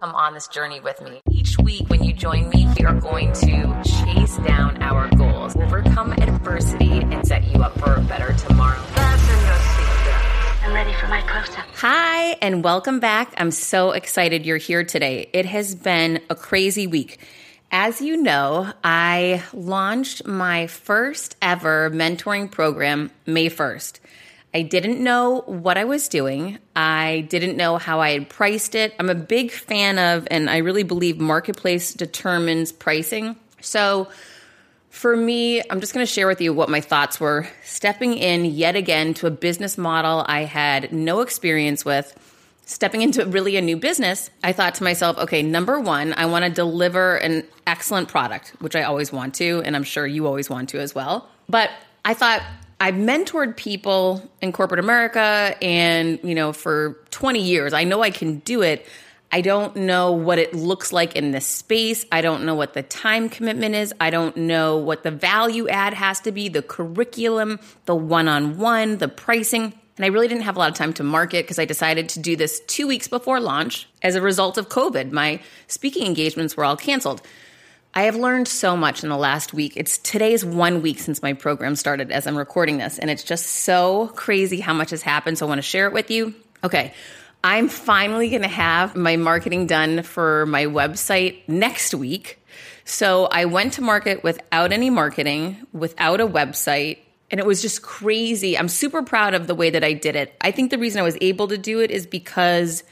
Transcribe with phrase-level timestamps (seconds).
[0.00, 1.20] Come on this journey with me.
[1.28, 6.12] Each week, when you join me, we are going to chase down our goals, overcome
[6.12, 8.80] adversity, and set you up for a better tomorrow.
[10.62, 11.64] I'm ready for my close up.
[11.78, 13.34] Hi, and welcome back.
[13.38, 15.30] I'm so excited you're here today.
[15.32, 17.18] It has been a crazy week.
[17.72, 23.98] As you know, I launched my first ever mentoring program May 1st.
[24.54, 26.58] I didn't know what I was doing.
[26.74, 28.94] I didn't know how I had priced it.
[28.98, 33.36] I'm a big fan of, and I really believe marketplace determines pricing.
[33.60, 34.08] So,
[34.90, 38.46] for me, I'm just going to share with you what my thoughts were stepping in
[38.46, 42.16] yet again to a business model I had no experience with.
[42.64, 46.44] Stepping into really a new business, I thought to myself, okay, number one, I want
[46.46, 50.50] to deliver an excellent product, which I always want to, and I'm sure you always
[50.50, 51.28] want to as well.
[51.48, 51.70] But
[52.04, 52.42] I thought,
[52.80, 57.72] I've mentored people in corporate America and, you know, for 20 years.
[57.72, 58.86] I know I can do it.
[59.30, 62.06] I don't know what it looks like in this space.
[62.10, 63.92] I don't know what the time commitment is.
[64.00, 68.58] I don't know what the value add has to be, the curriculum, the one on
[68.58, 69.74] one, the pricing.
[69.96, 72.20] And I really didn't have a lot of time to market because I decided to
[72.20, 75.10] do this two weeks before launch as a result of COVID.
[75.10, 77.20] My speaking engagements were all canceled.
[77.94, 79.72] I have learned so much in the last week.
[79.76, 83.46] It's today's one week since my program started as I'm recording this, and it's just
[83.46, 85.38] so crazy how much has happened.
[85.38, 86.34] So I want to share it with you.
[86.62, 86.92] Okay.
[87.42, 92.44] I'm finally going to have my marketing done for my website next week.
[92.84, 96.98] So I went to market without any marketing, without a website,
[97.30, 98.58] and it was just crazy.
[98.58, 100.34] I'm super proud of the way that I did it.
[100.40, 102.82] I think the reason I was able to do it is because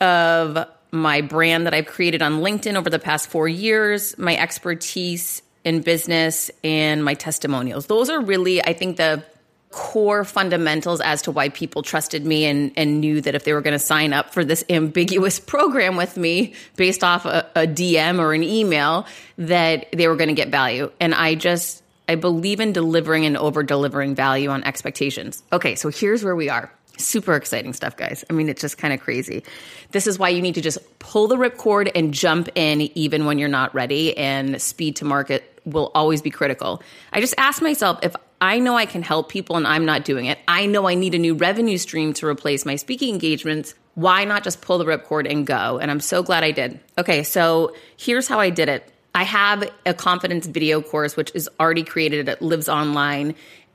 [0.00, 5.42] of my brand that I've created on LinkedIn over the past four years, my expertise
[5.64, 7.86] in business, and my testimonials.
[7.86, 9.24] Those are really, I think, the
[9.70, 13.60] core fundamentals as to why people trusted me and, and knew that if they were
[13.60, 18.20] going to sign up for this ambiguous program with me based off a, a DM
[18.20, 19.04] or an email,
[19.36, 20.92] that they were going to get value.
[21.00, 25.42] And I just, I believe in delivering and over delivering value on expectations.
[25.52, 26.72] Okay, so here's where we are.
[26.96, 28.24] Super exciting stuff, guys.
[28.30, 29.42] I mean, it's just kind of crazy.
[29.90, 33.38] This is why you need to just pull the ripcord and jump in even when
[33.38, 36.82] you're not ready, and speed to market will always be critical.
[37.12, 40.26] I just ask myself if I know I can help people and I'm not doing
[40.26, 43.74] it, I know I need a new revenue stream to replace my speaking engagements.
[43.94, 45.78] Why not just pull the ripcord and go?
[45.78, 46.78] And I'm so glad I did.
[46.98, 48.92] Okay, so here's how I did it.
[49.14, 52.28] I have a confidence video course, which is already created.
[52.28, 53.34] It lives online.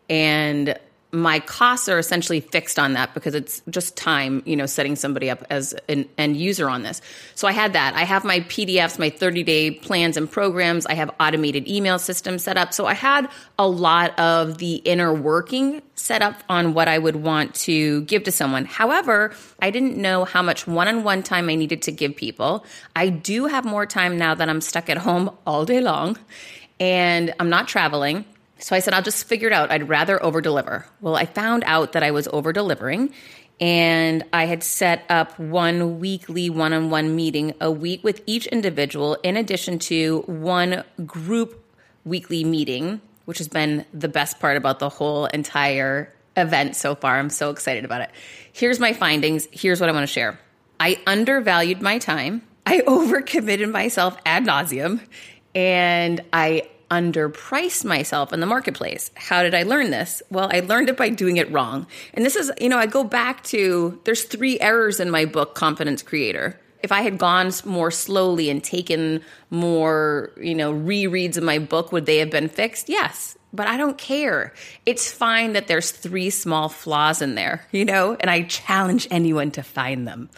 [0.09, 0.77] And
[1.11, 5.29] my costs are essentially fixed on that because it's just time, you know, setting somebody
[5.29, 7.01] up as an end user on this.
[7.33, 7.95] So I had that.
[7.95, 10.85] I have my PDFs, my 30 day plans and programs.
[10.85, 12.73] I have automated email systems set up.
[12.73, 13.27] So I had
[13.57, 18.23] a lot of the inner working set up on what I would want to give
[18.25, 18.65] to someone.
[18.65, 22.65] However, I didn't know how much one on one time I needed to give people.
[22.95, 26.17] I do have more time now that I'm stuck at home all day long
[26.79, 28.25] and I'm not traveling.
[28.59, 29.71] So I said, I'll just figure it out.
[29.71, 30.85] I'd rather over deliver.
[31.01, 33.13] Well, I found out that I was over delivering
[33.59, 38.47] and I had set up one weekly one on one meeting a week with each
[38.47, 41.63] individual, in addition to one group
[42.05, 47.19] weekly meeting, which has been the best part about the whole entire event so far.
[47.19, 48.11] I'm so excited about it.
[48.53, 49.47] Here's my findings.
[49.51, 50.39] Here's what I want to share
[50.79, 55.01] I undervalued my time, I overcommitted myself ad nauseum,
[55.53, 59.11] and I underpriced myself in the marketplace.
[59.15, 60.21] How did I learn this?
[60.29, 61.87] Well, I learned it by doing it wrong.
[62.13, 65.55] And this is, you know, I go back to there's three errors in my book,
[65.55, 66.59] Confidence Creator.
[66.81, 71.91] If I had gone more slowly and taken more, you know, rereads of my book,
[71.91, 72.89] would they have been fixed?
[72.89, 74.53] Yes but I don't care.
[74.85, 79.51] It's fine that there's three small flaws in there, you know, and I challenge anyone
[79.51, 80.29] to find them.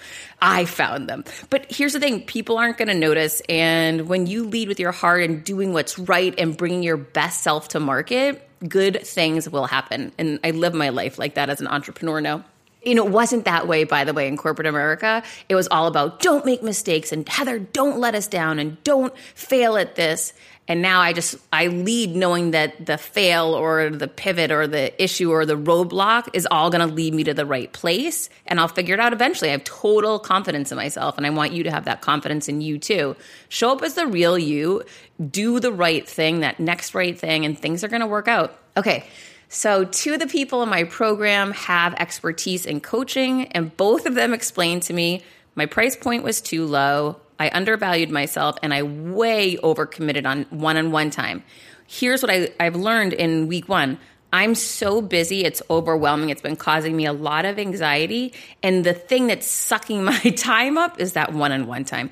[0.41, 1.25] I found them.
[1.49, 3.41] But here's the thing people aren't going to notice.
[3.49, 7.41] And when you lead with your heart and doing what's right and bringing your best
[7.41, 10.11] self to market, good things will happen.
[10.17, 12.45] And I live my life like that as an entrepreneur now.
[12.83, 15.23] You know, it wasn't that way, by the way, in corporate America.
[15.49, 19.15] It was all about don't make mistakes and Heather, don't let us down and don't
[19.35, 20.33] fail at this.
[20.67, 25.03] And now I just, I lead knowing that the fail or the pivot or the
[25.03, 28.29] issue or the roadblock is all going to lead me to the right place.
[28.45, 29.49] And I'll figure it out eventually.
[29.49, 31.17] I have total confidence in myself.
[31.17, 33.17] And I want you to have that confidence in you too.
[33.49, 34.83] Show up as the real you,
[35.29, 38.57] do the right thing, that next right thing, and things are going to work out.
[38.77, 39.05] Okay.
[39.53, 44.15] So, two of the people in my program have expertise in coaching, and both of
[44.15, 45.23] them explained to me
[45.55, 47.19] my price point was too low.
[47.37, 51.43] I undervalued myself and I way overcommitted on one on one time.
[51.85, 53.99] Here's what I, I've learned in week one
[54.31, 56.29] I'm so busy, it's overwhelming.
[56.29, 58.31] It's been causing me a lot of anxiety.
[58.63, 62.11] And the thing that's sucking my time up is that one on one time.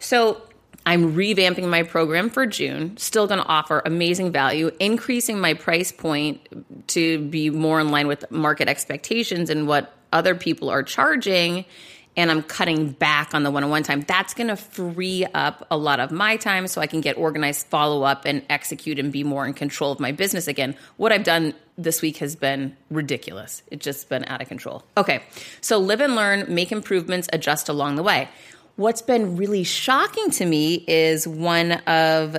[0.00, 0.42] So
[0.90, 5.92] I'm revamping my program for June, still going to offer amazing value, increasing my price
[5.92, 6.40] point
[6.88, 11.64] to be more in line with market expectations and what other people are charging.
[12.16, 14.00] And I'm cutting back on the one on one time.
[14.00, 17.68] That's going to free up a lot of my time so I can get organized,
[17.68, 20.74] follow up, and execute and be more in control of my business again.
[20.96, 23.62] What I've done this week has been ridiculous.
[23.70, 24.82] It's just been out of control.
[24.96, 25.22] Okay,
[25.60, 28.28] so live and learn, make improvements, adjust along the way.
[28.80, 32.38] What's been really shocking to me is one of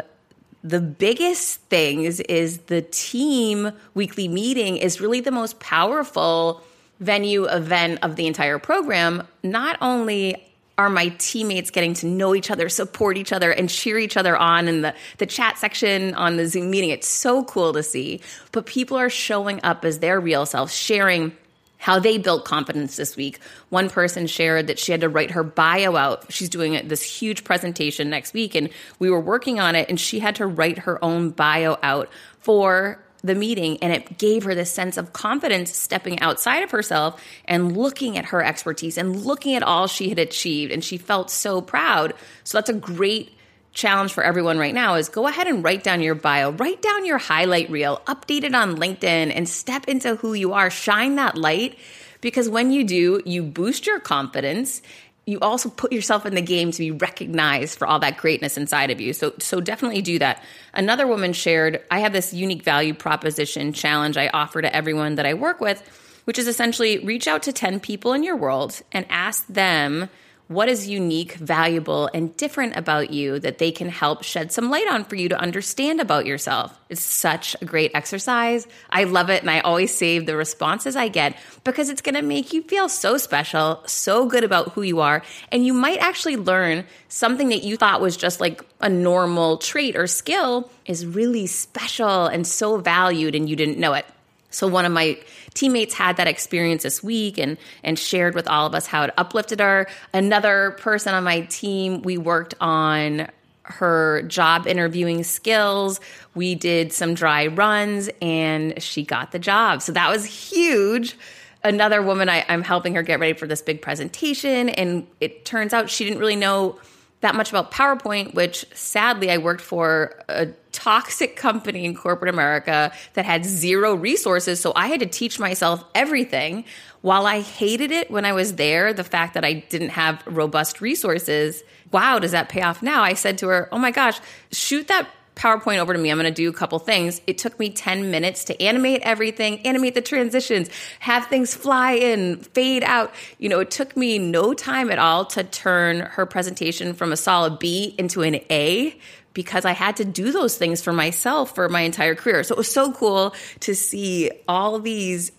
[0.64, 6.64] the biggest things is the team weekly meeting is really the most powerful
[7.00, 9.28] venue event of the entire program.
[9.44, 14.00] Not only are my teammates getting to know each other, support each other, and cheer
[14.00, 16.90] each other on in the, the chat section on the Zoom meeting.
[16.90, 18.20] It's so cool to see.
[18.52, 21.34] But people are showing up as their real selves, sharing
[21.82, 23.40] how they built confidence this week.
[23.70, 26.32] One person shared that she had to write her bio out.
[26.32, 28.70] She's doing this huge presentation next week, and
[29.00, 33.04] we were working on it, and she had to write her own bio out for
[33.24, 37.78] the meeting and it gave her this sense of confidence stepping outside of herself and
[37.78, 41.62] looking at her expertise and looking at all she had achieved and she felt so
[41.62, 43.32] proud so that's a great
[43.74, 47.06] challenge for everyone right now is go ahead and write down your bio, write down
[47.06, 50.70] your highlight reel, update it on LinkedIn, and step into who you are.
[50.70, 51.78] Shine that light
[52.20, 54.82] because when you do, you boost your confidence.
[55.26, 58.92] You also put yourself in the game to be recognized for all that greatness inside
[58.92, 59.14] of you.
[59.14, 60.44] So, so definitely do that.
[60.74, 65.26] Another woman shared, I have this unique value proposition challenge I offer to everyone that
[65.26, 65.82] I work with,
[66.26, 70.10] which is essentially reach out to 10 people in your world and ask them
[70.52, 74.88] what is unique, valuable, and different about you that they can help shed some light
[74.92, 76.78] on for you to understand about yourself.
[76.90, 78.68] It's such a great exercise.
[78.90, 82.22] I love it, and I always save the responses I get because it's going to
[82.22, 86.36] make you feel so special, so good about who you are, and you might actually
[86.36, 91.48] learn something that you thought was just like a normal trait or skill is really
[91.48, 94.06] special and so valued, and you didn't know it.
[94.52, 95.20] So one of my
[95.54, 99.14] teammates had that experience this week and and shared with all of us how it
[99.18, 99.88] uplifted her.
[100.14, 103.28] Another person on my team, we worked on
[103.64, 106.00] her job interviewing skills.
[106.36, 109.82] We did some dry runs and she got the job.
[109.82, 111.18] So that was huge.
[111.64, 114.70] Another woman, I, I'm helping her get ready for this big presentation.
[114.70, 116.80] And it turns out she didn't really know
[117.22, 122.92] that much about PowerPoint, which sadly I worked for a toxic company in corporate America
[123.14, 124.60] that had zero resources.
[124.60, 126.66] So I had to teach myself everything.
[127.02, 130.82] While I hated it when I was there, the fact that I didn't have robust
[130.82, 133.04] resources, wow, does that pay off now?
[133.04, 134.20] I said to her, oh my gosh,
[134.52, 136.12] shoot that PowerPoint over to me.
[136.12, 137.22] I'm going to do a couple things.
[137.26, 140.70] It took me 10 minutes to animate everything, animate the transitions,
[141.00, 143.14] have things fly in, fade out.
[143.38, 147.18] You know, it took me no time at all to turn her presentation from a
[147.18, 148.98] solid B into an A
[149.34, 152.44] because I had to do those things for myself for my entire career.
[152.44, 155.32] So it was so cool to see all these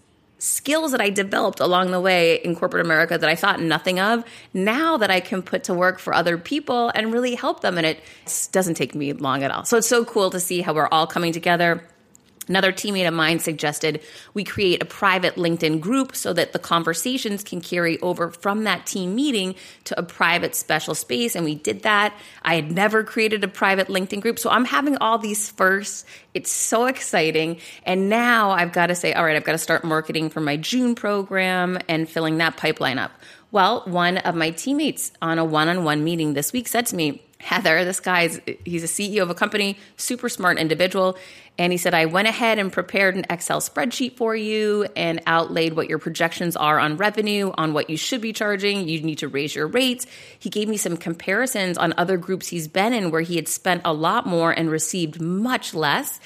[0.42, 4.24] skills that I developed along the way in corporate America that I thought nothing of,
[4.52, 7.78] now that I can put to work for other people and really help them.
[7.78, 8.00] And it
[8.50, 9.64] doesn't take me long at all.
[9.64, 11.84] So it's so cool to see how we're all coming together
[12.48, 14.02] Another teammate of mine suggested
[14.34, 18.86] we create a private LinkedIn group so that the conversations can carry over from that
[18.86, 19.54] team meeting
[19.84, 21.36] to a private special space.
[21.36, 22.14] And we did that.
[22.42, 24.38] I had never created a private LinkedIn group.
[24.38, 26.04] So I'm having all these firsts.
[26.34, 27.58] It's so exciting.
[27.84, 30.56] And now I've got to say, all right, I've got to start marketing for my
[30.56, 33.12] June program and filling that pipeline up.
[33.52, 36.96] Well, one of my teammates on a one on one meeting this week said to
[36.96, 41.18] me, Heather, this guy's he's a CEO of a company, super smart individual,
[41.58, 45.75] and he said I went ahead and prepared an Excel spreadsheet for you and outlaid
[45.75, 49.28] what your projections are on revenue, on what you should be charging, you need to
[49.28, 50.06] raise your rates.
[50.38, 53.82] He gave me some comparisons on other groups he's been in where he had spent
[53.84, 56.20] a lot more and received much less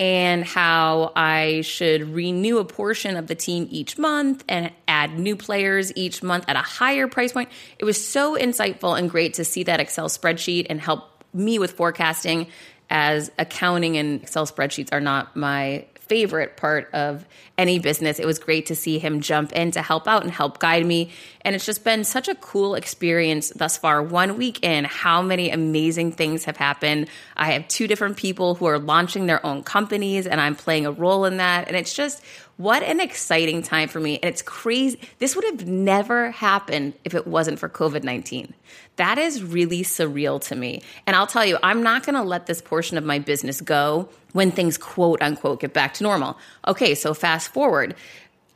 [0.00, 5.34] and how I should renew a portion of the team each month and add new
[5.34, 7.50] players each month at a higher price point.
[7.78, 11.72] It was so insightful and great to see that Excel spreadsheet and help me with
[11.72, 12.46] forecasting
[12.90, 18.18] as accounting and Excel spreadsheets are not my favorite part of any business.
[18.18, 21.10] It was great to see him jump in to help out and help guide me.
[21.42, 24.02] And it's just been such a cool experience thus far.
[24.02, 27.08] One week in, how many amazing things have happened.
[27.36, 30.92] I have two different people who are launching their own companies, and I'm playing a
[30.92, 31.68] role in that.
[31.68, 32.22] And it's just,
[32.56, 34.18] What an exciting time for me.
[34.22, 35.00] And it's crazy.
[35.18, 38.54] This would have never happened if it wasn't for COVID 19.
[38.98, 40.82] That is really surreal to me.
[41.06, 44.08] And I'll tell you, I'm not going to let this portion of my business go
[44.32, 46.36] when things quote unquote get back to normal.
[46.66, 47.94] Okay, so fast forward.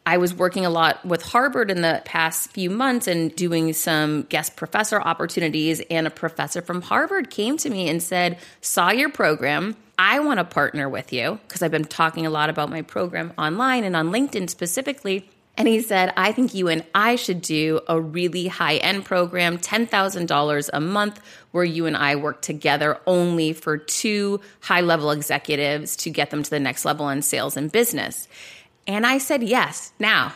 [0.05, 4.23] I was working a lot with Harvard in the past few months and doing some
[4.23, 5.81] guest professor opportunities.
[5.91, 9.77] And a professor from Harvard came to me and said, Saw your program.
[9.97, 13.33] I want to partner with you because I've been talking a lot about my program
[13.39, 15.31] online and on LinkedIn specifically.
[15.57, 19.59] And he said, I think you and I should do a really high end program,
[19.59, 25.95] $10,000 a month, where you and I work together only for two high level executives
[25.97, 28.29] to get them to the next level in sales and business.
[28.87, 29.93] And I said yes.
[29.99, 30.33] Now,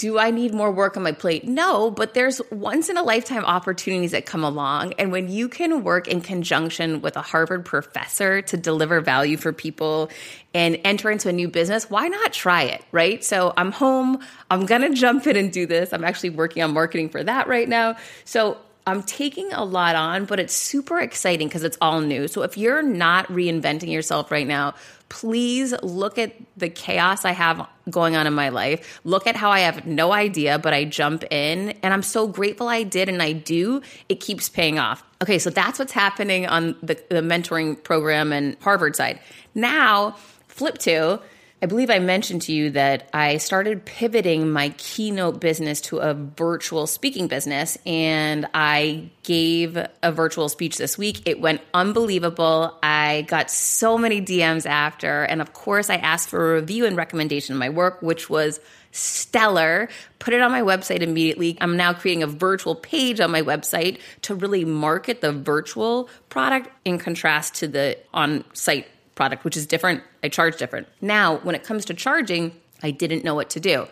[0.00, 1.46] do I need more work on my plate?
[1.46, 4.94] No, but there's once in a lifetime opportunities that come along.
[4.94, 9.52] And when you can work in conjunction with a Harvard professor to deliver value for
[9.52, 10.08] people
[10.54, 12.82] and enter into a new business, why not try it?
[12.92, 13.22] Right.
[13.22, 14.20] So I'm home.
[14.50, 15.92] I'm going to jump in and do this.
[15.92, 17.96] I'm actually working on marketing for that right now.
[18.24, 22.26] So I'm taking a lot on, but it's super exciting because it's all new.
[22.26, 24.76] So if you're not reinventing yourself right now,
[25.10, 29.00] please look at the chaos I have going on in my life.
[29.04, 32.68] Look at how I have no idea, but I jump in and I'm so grateful
[32.68, 33.82] I did and I do.
[34.08, 35.04] It keeps paying off.
[35.20, 39.20] Okay, so that's what's happening on the, the mentoring program and Harvard side.
[39.54, 40.16] Now,
[40.48, 41.20] flip to
[41.62, 46.14] I believe I mentioned to you that I started pivoting my keynote business to a
[46.14, 51.28] virtual speaking business, and I gave a virtual speech this week.
[51.28, 52.78] It went unbelievable.
[52.82, 56.96] I got so many DMs after, and of course, I asked for a review and
[56.96, 58.58] recommendation of my work, which was
[58.90, 59.90] stellar.
[60.18, 61.58] Put it on my website immediately.
[61.60, 66.70] I'm now creating a virtual page on my website to really market the virtual product
[66.86, 68.86] in contrast to the on site
[69.20, 70.02] product, which is different.
[70.24, 70.88] I charge different.
[71.02, 73.86] Now, when it comes to charging, I didn't know what to do.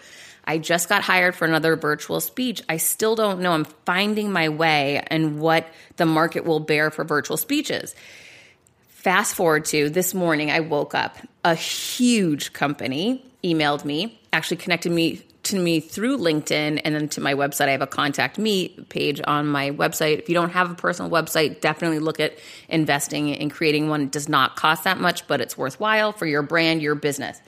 [0.46, 2.62] I just got hired for another virtual speech.
[2.66, 3.52] I still don't know.
[3.52, 7.94] I'm finding my way and what the market will bear for virtual speeches.
[8.88, 11.18] Fast forward to this morning, I woke up.
[11.44, 17.20] A huge company emailed me, actually connected me to me through LinkedIn and then to
[17.20, 17.68] my website.
[17.68, 20.18] I have a contact me page on my website.
[20.18, 22.38] If you don't have a personal website, definitely look at
[22.68, 24.02] investing in creating one.
[24.02, 27.40] It does not cost that much, but it's worthwhile for your brand, your business.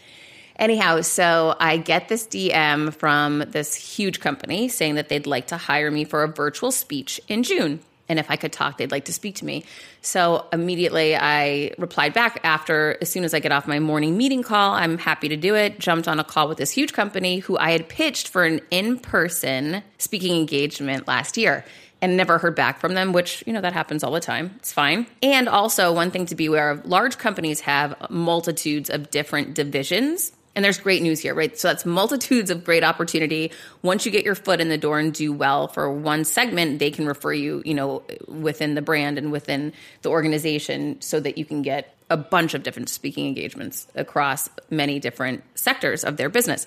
[0.56, 5.56] Anyhow, so I get this DM from this huge company saying that they'd like to
[5.56, 7.80] hire me for a virtual speech in June
[8.10, 9.64] and if I could talk, they'd like to speak to me.
[10.02, 14.42] So immediately I replied back after, as soon as I get off my morning meeting
[14.42, 15.78] call, I'm happy to do it.
[15.78, 18.98] Jumped on a call with this huge company who I had pitched for an in
[18.98, 21.64] person speaking engagement last year
[22.02, 24.54] and never heard back from them, which, you know, that happens all the time.
[24.56, 25.06] It's fine.
[25.22, 30.32] And also, one thing to be aware of large companies have multitudes of different divisions
[30.54, 31.56] and there's great news here, right?
[31.56, 33.52] So that's multitudes of great opportunity.
[33.82, 36.90] Once you get your foot in the door and do well for one segment, they
[36.90, 41.44] can refer you, you know, within the brand and within the organization so that you
[41.44, 46.66] can get a bunch of different speaking engagements across many different sectors of their business.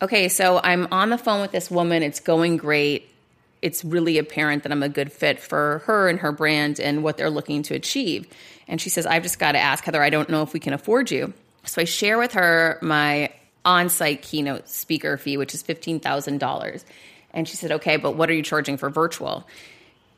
[0.00, 2.04] Okay, so I'm on the phone with this woman.
[2.04, 3.08] It's going great.
[3.60, 7.16] It's really apparent that I'm a good fit for her and her brand and what
[7.16, 8.28] they're looking to achieve.
[8.68, 10.72] And she says, I've just got to ask, Heather, I don't know if we can
[10.72, 11.34] afford you.
[11.68, 13.32] So I share with her my
[13.64, 16.84] on site keynote speaker fee, which is $15,000.
[17.32, 19.46] And she said, okay, but what are you charging for virtual?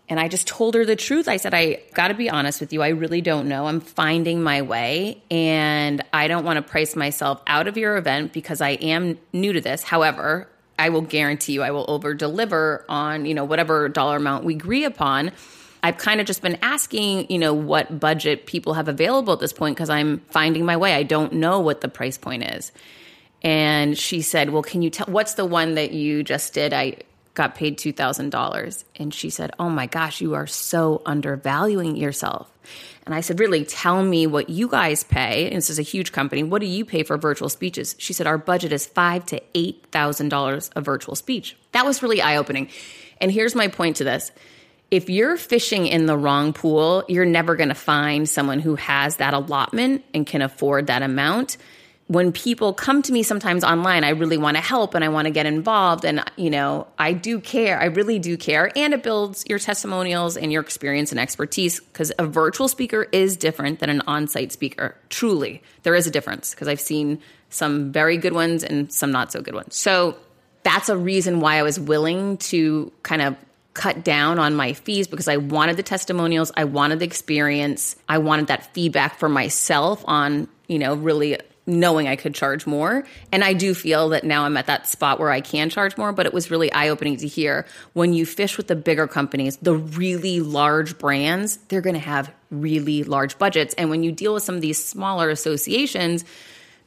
[0.09, 1.28] And I just told her the truth.
[1.28, 2.83] I said, I got to be honest with you.
[2.83, 3.66] I really don't know.
[3.66, 8.33] I'm finding my way and I don't want to price myself out of your event
[8.33, 9.83] because I am new to this.
[9.83, 14.45] However, I will guarantee you I will over deliver on, you know, whatever dollar amount
[14.45, 15.30] we agree upon
[15.82, 19.52] I've kind of just been asking, you know, what budget people have available at this
[19.52, 20.94] point because I'm finding my way.
[20.94, 22.72] I don't know what the price point is.
[23.42, 26.72] And she said, Well, can you tell what's the one that you just did?
[26.72, 26.96] I
[27.34, 28.84] got paid $2,000.
[28.96, 32.50] And she said, Oh my gosh, you are so undervaluing yourself.
[33.06, 35.46] And I said, Really, tell me what you guys pay.
[35.46, 36.42] And this is a huge company.
[36.42, 37.96] What do you pay for virtual speeches?
[37.99, 41.56] She said, Our budget is five to $8,000 a virtual speech.
[41.72, 42.68] That was really eye opening.
[43.20, 44.32] And here's my point to this
[44.90, 49.16] if you're fishing in the wrong pool, you're never going to find someone who has
[49.16, 51.56] that allotment and can afford that amount.
[52.09, 55.26] When people come to me sometimes online, I really want to help and I want
[55.26, 56.04] to get involved.
[56.04, 57.80] And, you know, I do care.
[57.80, 58.73] I really do care.
[58.75, 63.37] And it builds your testimonials and your experience and expertise because a virtual speaker is
[63.37, 64.97] different than an on site speaker.
[65.09, 69.30] Truly, there is a difference because I've seen some very good ones and some not
[69.30, 69.76] so good ones.
[69.76, 70.16] So
[70.64, 73.37] that's a reason why I was willing to kind of
[73.75, 78.19] cut down on my fees because I wanted the testimonials, I wanted the experience, I
[78.19, 83.05] wanted that feedback for myself on, you know, really knowing I could charge more.
[83.31, 86.12] And I do feel that now I'm at that spot where I can charge more,
[86.12, 89.57] but it was really eye opening to hear when you fish with the bigger companies,
[89.59, 93.75] the really large brands, they're going to have really large budgets.
[93.75, 96.25] And when you deal with some of these smaller associations,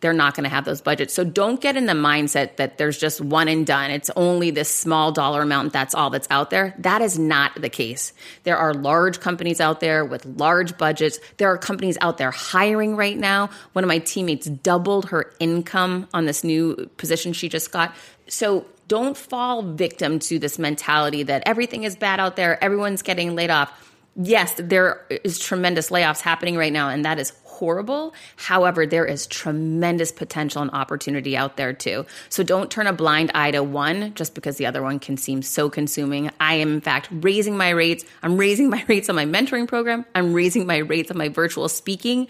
[0.04, 1.14] they're not going to have those budgets.
[1.14, 3.90] So don't get in the mindset that there's just one and done.
[3.90, 5.72] It's only this small dollar amount.
[5.72, 6.76] That's all that's out there.
[6.80, 8.12] That is not the case.
[8.44, 11.20] There are large companies out there with large budgets.
[11.38, 13.50] There are companies out there hiring right now.
[13.72, 17.96] One of my teammates doubled her income on this new position she just got.
[18.28, 22.62] So don't fall victim to this mentality that everything is bad out there.
[22.62, 23.72] Everyone's getting laid off
[24.16, 27.32] yes, there is tremendous layoffs happening right now, and that is
[27.64, 28.14] horrible.
[28.36, 32.06] However, there is tremendous potential and opportunity out there too.
[32.28, 35.42] So don't turn a blind eye to one just because the other one can seem
[35.42, 36.30] so consuming.
[36.42, 38.04] I am, in fact, raising my rates.
[38.22, 40.04] I'm raising my rates on my mentoring program.
[40.14, 42.28] I'm raising my rates on my virtual speaking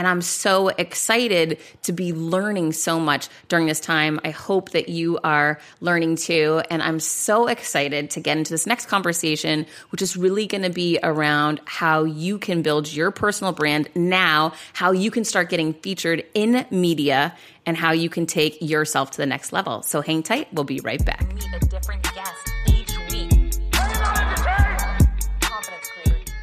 [0.00, 4.18] and I'm so excited to be learning so much during this time.
[4.24, 6.62] I hope that you are learning too.
[6.70, 10.70] And I'm so excited to get into this next conversation, which is really going to
[10.70, 15.74] be around how you can build your personal brand now, how you can start getting
[15.74, 19.82] featured in media, and how you can take yourself to the next level.
[19.82, 20.48] So hang tight.
[20.54, 21.30] We'll be right back.
[21.34, 22.49] Meet a different guest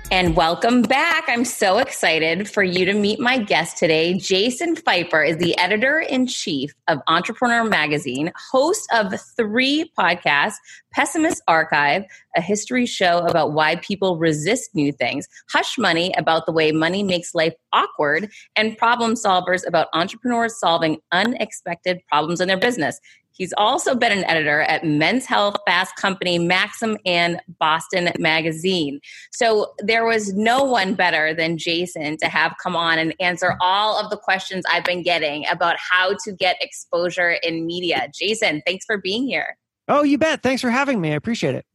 [0.10, 1.26] And welcome back.
[1.28, 4.14] I'm so excited for you to meet my guest today.
[4.14, 10.56] Jason Feifer is the editor in chief of Entrepreneur Magazine, host of three podcasts
[10.94, 12.06] Pessimist Archive,
[12.38, 17.04] a history show about why people resist new things, Hush Money, about the way money
[17.04, 23.00] makes life awkward, and Problem Solvers, about entrepreneurs solving unexpected problems in their business.
[23.38, 29.00] He's also been an editor at Men's Health, Fast Company, Maxim, and Boston Magazine.
[29.32, 34.04] So there was no one better than Jason to have come on and answer all
[34.04, 38.10] of the questions I've been getting about how to get exposure in media.
[38.18, 39.56] Jason, thanks for being here.
[39.88, 40.42] Oh, you bet.
[40.42, 41.12] Thanks for having me.
[41.12, 41.67] I appreciate it.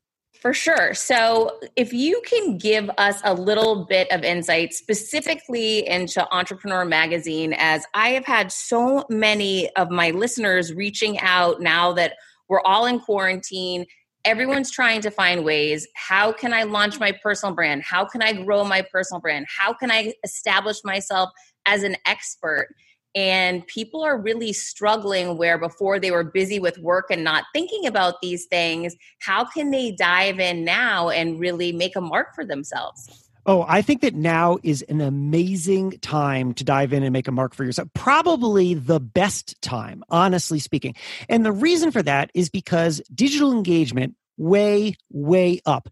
[0.42, 0.92] For sure.
[0.92, 7.54] So, if you can give us a little bit of insight specifically into Entrepreneur Magazine,
[7.56, 12.14] as I have had so many of my listeners reaching out now that
[12.48, 13.86] we're all in quarantine,
[14.24, 15.86] everyone's trying to find ways.
[15.94, 17.84] How can I launch my personal brand?
[17.84, 19.46] How can I grow my personal brand?
[19.48, 21.30] How can I establish myself
[21.66, 22.74] as an expert?
[23.14, 27.86] And people are really struggling where before they were busy with work and not thinking
[27.86, 32.44] about these things how can they dive in now and really make a mark for
[32.44, 37.26] themselves Oh, I think that now is an amazing time to dive in and make
[37.26, 37.88] a mark for yourself.
[37.92, 40.94] Probably the best time, honestly speaking.
[41.28, 45.88] And the reason for that is because digital engagement way, way up.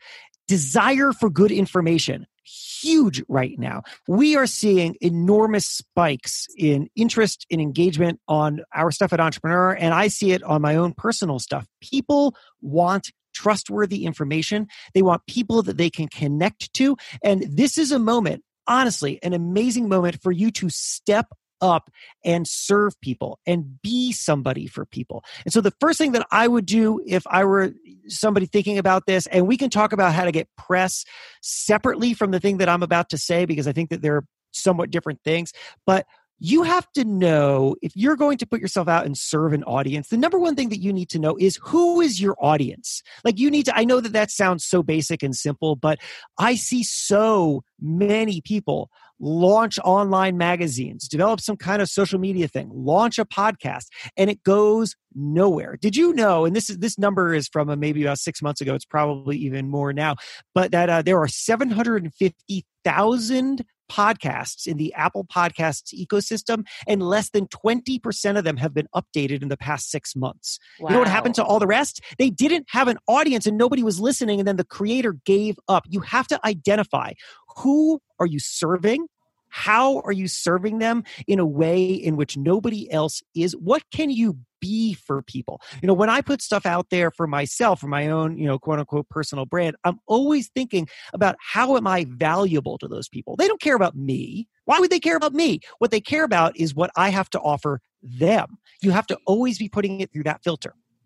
[0.51, 3.83] Desire for good information, huge right now.
[4.09, 9.95] We are seeing enormous spikes in interest in engagement on our stuff at Entrepreneur, and
[9.95, 11.69] I see it on my own personal stuff.
[11.81, 14.67] People want trustworthy information.
[14.93, 16.97] They want people that they can connect to.
[17.23, 21.29] And this is a moment, honestly, an amazing moment for you to step
[21.61, 21.91] up
[22.25, 25.25] and serve people and be somebody for people.
[25.45, 27.73] And so the first thing that I would do if I were
[28.09, 31.05] somebody thinking about this, and we can talk about how to get press
[31.43, 34.91] separately from the thing that I'm about to say, because I think that they're somewhat
[34.91, 35.53] different things.
[35.87, 36.07] But
[36.43, 40.09] you have to know if you're going to put yourself out and serve an audience
[40.09, 43.39] the number one thing that you need to know is who is your audience like
[43.39, 45.99] you need to i know that that sounds so basic and simple but
[46.39, 52.71] i see so many people launch online magazines, develop some kind of social media thing,
[52.73, 55.77] launch a podcast, and it goes nowhere.
[55.81, 56.45] Did you know?
[56.45, 58.75] And this is this number is from maybe about six months ago.
[58.75, 60.17] It's probably even more now,
[60.55, 65.93] but that uh, there are seven hundred and fifty thousand podcasts in the Apple Podcasts
[65.95, 70.59] ecosystem, and less than 20% of them have been updated in the past six months.
[70.79, 70.89] Wow.
[70.89, 72.01] You know what happened to all the rest?
[72.19, 75.85] They didn't have an audience and nobody was listening, and then the creator gave up.
[75.89, 77.13] You have to identify
[77.59, 79.07] who are you serving?
[79.51, 83.55] How are you serving them in a way in which nobody else is?
[83.57, 85.61] What can you be for people?
[85.83, 88.59] You know, when I put stuff out there for myself, for my own, you know,
[88.59, 93.37] quote unquote personal brand, I'm always thinking about how am I valuable to those people?
[93.37, 94.49] They don't care about me.
[94.65, 95.61] Why would they care about me?
[95.79, 98.59] What they care about is what I have to offer them.
[98.83, 100.75] You have to always be putting it through that filter.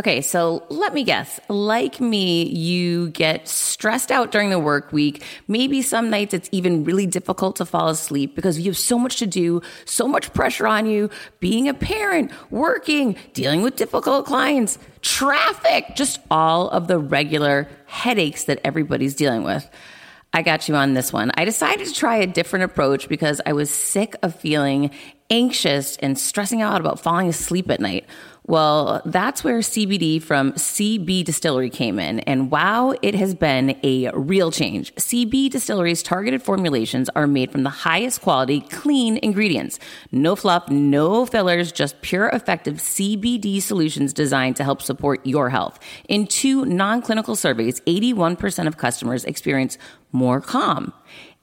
[0.00, 1.38] Okay, so let me guess.
[1.50, 5.22] Like me, you get stressed out during the work week.
[5.46, 9.16] Maybe some nights it's even really difficult to fall asleep because you have so much
[9.16, 14.78] to do, so much pressure on you, being a parent, working, dealing with difficult clients,
[15.02, 19.68] traffic, just all of the regular headaches that everybody's dealing with.
[20.32, 21.30] I got you on this one.
[21.34, 24.92] I decided to try a different approach because I was sick of feeling
[25.30, 28.06] anxious and stressing out about falling asleep at night.
[28.46, 32.18] Well, that's where CBD from CB Distillery came in.
[32.20, 34.92] And wow, it has been a real change.
[34.96, 39.78] CB Distillery's targeted formulations are made from the highest quality, clean ingredients.
[40.10, 45.78] No fluff, no fillers, just pure, effective CBD solutions designed to help support your health.
[46.08, 49.78] In two non clinical surveys, 81% of customers experience
[50.12, 50.92] more calm.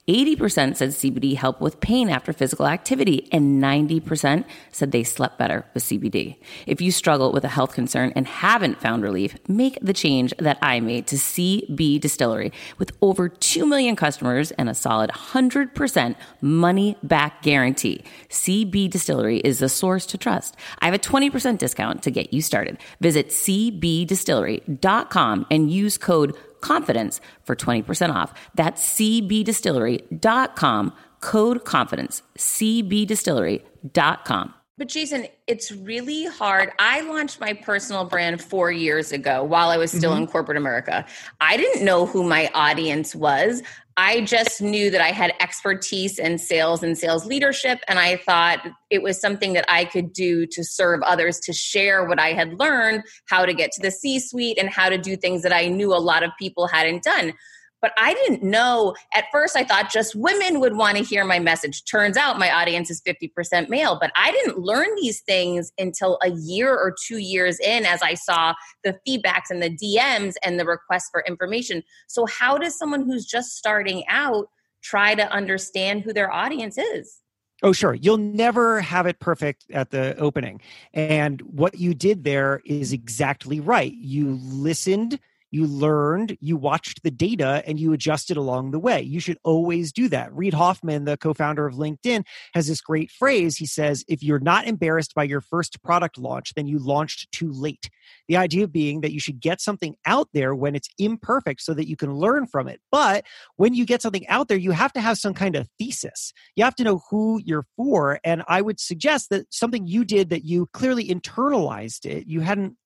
[0.08, 5.66] 80% said CBD helped with pain after physical activity, and 90% said they slept better
[5.74, 6.36] with CBD.
[6.66, 10.56] If you struggle with a health concern and haven't found relief, make the change that
[10.62, 12.54] I made to CB Distillery.
[12.78, 19.58] With over 2 million customers and a solid 100% money back guarantee, CB Distillery is
[19.58, 20.56] the source to trust.
[20.78, 22.78] I have a 20% discount to get you started.
[23.02, 28.34] Visit cbdistillery.com and use code confidence for 20% off.
[28.54, 34.54] That's cbdistillery.com, code confidence, cbdistillery.com.
[34.78, 36.70] But Jason, it's really hard.
[36.78, 40.22] I launched my personal brand four years ago while I was still mm-hmm.
[40.22, 41.04] in corporate America.
[41.40, 43.60] I didn't know who my audience was.
[44.00, 47.80] I just knew that I had expertise in sales and sales leadership.
[47.88, 52.04] And I thought it was something that I could do to serve others, to share
[52.04, 55.16] what I had learned, how to get to the C suite, and how to do
[55.16, 57.32] things that I knew a lot of people hadn't done.
[57.80, 61.38] But I didn't know at first, I thought just women would want to hear my
[61.38, 61.84] message.
[61.84, 66.30] Turns out my audience is 50% male, but I didn't learn these things until a
[66.30, 70.64] year or two years in as I saw the feedbacks and the DMs and the
[70.64, 71.82] requests for information.
[72.08, 74.48] So, how does someone who's just starting out
[74.82, 77.20] try to understand who their audience is?
[77.62, 77.94] Oh, sure.
[77.94, 80.60] You'll never have it perfect at the opening.
[80.94, 83.92] And what you did there is exactly right.
[83.92, 85.18] You listened
[85.50, 89.00] you learned, you watched the data, and you adjusted along the way.
[89.00, 90.34] You should always do that.
[90.34, 93.56] Reid Hoffman, the co founder of LinkedIn, has this great phrase.
[93.56, 97.50] He says, If you're not embarrassed by your first product launch, then you launched too
[97.50, 97.88] late.
[98.28, 101.88] The idea being that you should get something out there when it's imperfect so that
[101.88, 102.80] you can learn from it.
[102.90, 103.24] But
[103.56, 106.32] when you get something out there, you have to have some kind of thesis.
[106.56, 108.20] You have to know who you're for.
[108.24, 112.76] And I would suggest that something you did that you clearly internalized it, you hadn't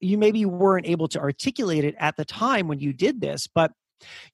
[0.00, 3.72] you maybe weren't able to articulate it at the time when you did this, but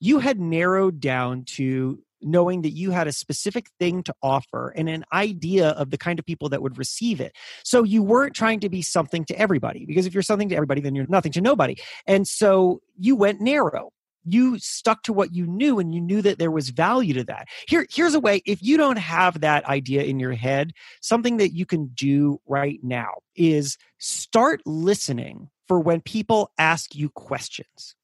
[0.00, 4.88] you had narrowed down to knowing that you had a specific thing to offer and
[4.88, 7.32] an idea of the kind of people that would receive it.
[7.64, 10.80] So you weren't trying to be something to everybody because if you're something to everybody,
[10.80, 11.76] then you're nothing to nobody.
[12.06, 13.90] And so you went narrow
[14.24, 17.48] you stuck to what you knew and you knew that there was value to that.
[17.66, 21.52] Here, here's a way if you don't have that idea in your head, something that
[21.52, 27.94] you can do right now is start listening for when people ask you questions.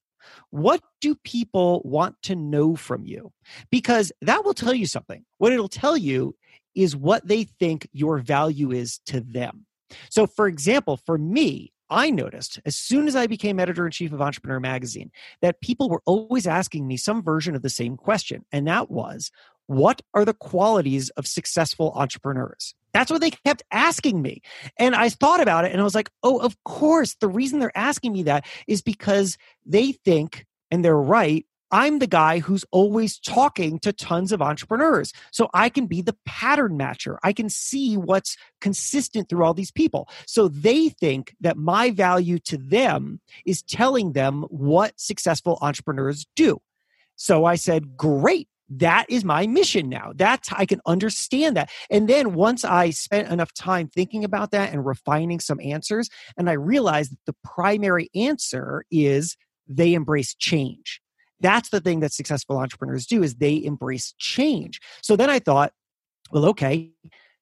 [0.51, 3.31] What do people want to know from you?
[3.71, 5.25] Because that will tell you something.
[5.37, 6.35] What it'll tell you
[6.75, 9.65] is what they think your value is to them.
[10.09, 14.13] So, for example, for me, I noticed as soon as I became editor in chief
[14.13, 18.45] of Entrepreneur Magazine that people were always asking me some version of the same question.
[18.51, 19.31] And that was,
[19.69, 22.73] what are the qualities of successful entrepreneurs?
[22.91, 24.41] That's what they kept asking me.
[24.77, 27.15] And I thought about it and I was like, oh, of course.
[27.21, 32.07] The reason they're asking me that is because they think, and they're right, I'm the
[32.07, 35.13] guy who's always talking to tons of entrepreneurs.
[35.31, 37.17] So I can be the pattern matcher.
[37.21, 40.09] I can see what's consistent through all these people.
[40.25, 46.59] So they think that my value to them is telling them what successful entrepreneurs do.
[47.17, 48.47] So I said, great.
[48.69, 50.11] That is my mission now.
[50.15, 51.69] That's I can understand that.
[51.89, 56.49] And then once I spent enough time thinking about that and refining some answers, and
[56.49, 59.35] I realized that the primary answer is
[59.67, 61.01] they embrace change
[61.39, 65.71] that's the thing that successful entrepreneurs do is they embrace change so then i thought
[66.31, 66.91] well okay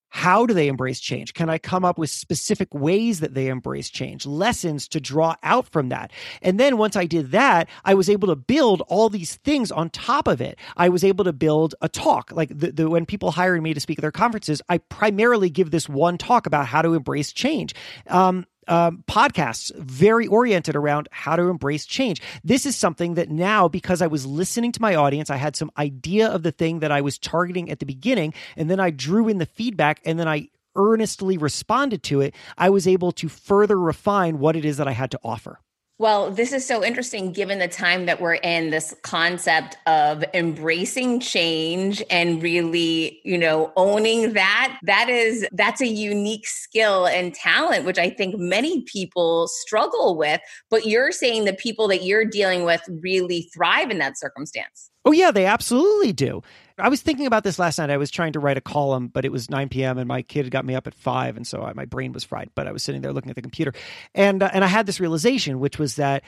[0.10, 1.34] how do they embrace change?
[1.34, 4.26] Can i come up with specific ways that they embrace change?
[4.26, 6.12] Lessons to draw out from that.
[6.42, 9.90] And then once i did that i was able to build all these things on
[9.90, 10.58] top of it.
[10.76, 12.32] I was able to build a talk.
[12.32, 15.72] Like the, the, when people hire me to speak at their conferences i primarily give
[15.72, 17.76] this one talk about how to embrace change.
[18.08, 22.22] Um, um, podcasts very oriented around how to embrace change.
[22.44, 25.72] This is something that now, because I was listening to my audience, I had some
[25.78, 29.28] idea of the thing that I was targeting at the beginning, and then I drew
[29.28, 32.36] in the feedback, and then I earnestly responded to it.
[32.58, 35.60] I was able to further refine what it is that I had to offer.
[36.00, 41.20] Well, this is so interesting given the time that we're in this concept of embracing
[41.20, 44.78] change and really, you know, owning that.
[44.84, 50.40] That is that's a unique skill and talent which I think many people struggle with,
[50.70, 54.92] but you're saying the people that you're dealing with really thrive in that circumstance.
[55.04, 56.44] Oh yeah, they absolutely do.
[56.80, 57.90] I was thinking about this last night.
[57.90, 59.98] I was trying to write a column, but it was 9 p.m.
[59.98, 62.52] and my kid got me up at five, and so I, my brain was fried.
[62.54, 63.74] But I was sitting there looking at the computer,
[64.14, 66.24] and uh, and I had this realization, which was that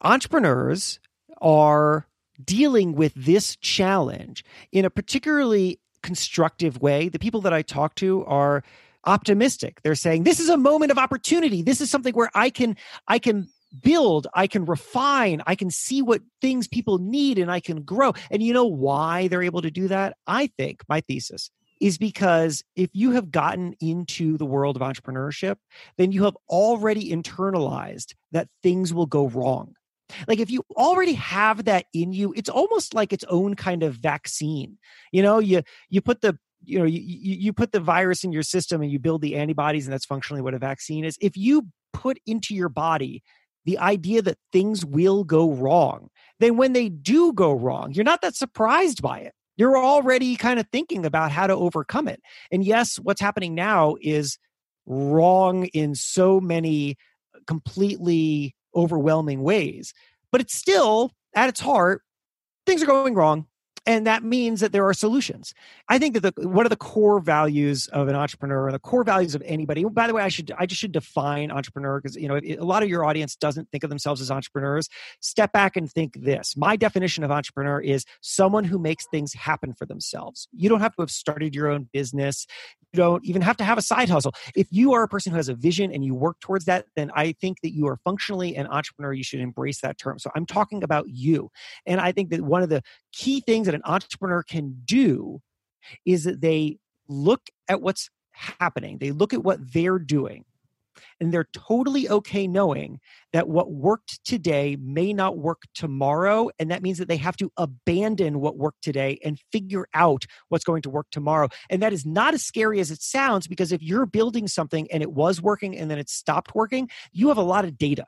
[0.00, 1.00] entrepreneurs
[1.40, 2.06] are
[2.42, 7.08] dealing with this challenge in a particularly constructive way.
[7.08, 8.62] The people that I talk to are
[9.06, 9.82] optimistic.
[9.82, 11.62] They're saying this is a moment of opportunity.
[11.62, 13.48] This is something where I can I can
[13.80, 18.12] build, I can refine, I can see what things people need and I can grow.
[18.30, 20.16] And you know why they're able to do that?
[20.26, 25.56] I think my thesis is because if you have gotten into the world of entrepreneurship,
[25.96, 29.74] then you have already internalized that things will go wrong.
[30.28, 33.96] Like if you already have that in you, it's almost like its own kind of
[33.96, 34.78] vaccine.
[35.12, 38.42] You know, you you put the you know you, you put the virus in your
[38.42, 41.68] system and you build the antibodies and that's functionally what a vaccine is if you
[41.92, 43.22] put into your body
[43.64, 48.22] the idea that things will go wrong, then when they do go wrong, you're not
[48.22, 49.32] that surprised by it.
[49.56, 52.20] You're already kind of thinking about how to overcome it.
[52.50, 54.38] And yes, what's happening now is
[54.86, 56.96] wrong in so many
[57.34, 59.94] uh, completely overwhelming ways,
[60.32, 62.02] but it's still at its heart,
[62.66, 63.46] things are going wrong
[63.86, 65.54] and that means that there are solutions.
[65.88, 69.04] I think that the one of the core values of an entrepreneur and the core
[69.04, 72.28] values of anybody by the way i should i just should define entrepreneur because you
[72.28, 74.88] know a lot of your audience doesn't think of themselves as entrepreneurs.
[75.20, 76.56] Step back and think this.
[76.56, 80.48] My definition of entrepreneur is someone who makes things happen for themselves.
[80.52, 82.46] You don't have to have started your own business
[82.94, 84.32] don't even have to have a side hustle.
[84.54, 87.10] If you are a person who has a vision and you work towards that then
[87.14, 90.18] i think that you are functionally an entrepreneur you should embrace that term.
[90.18, 91.50] So i'm talking about you.
[91.86, 95.40] And i think that one of the key things that an entrepreneur can do
[96.06, 96.78] is that they
[97.08, 100.44] look at what's happening, they look at what they're doing,
[101.20, 103.00] and they're totally okay knowing
[103.32, 106.50] that what worked today may not work tomorrow.
[106.58, 110.64] And that means that they have to abandon what worked today and figure out what's
[110.64, 111.48] going to work tomorrow.
[111.70, 115.02] And that is not as scary as it sounds because if you're building something and
[115.02, 118.06] it was working and then it stopped working, you have a lot of data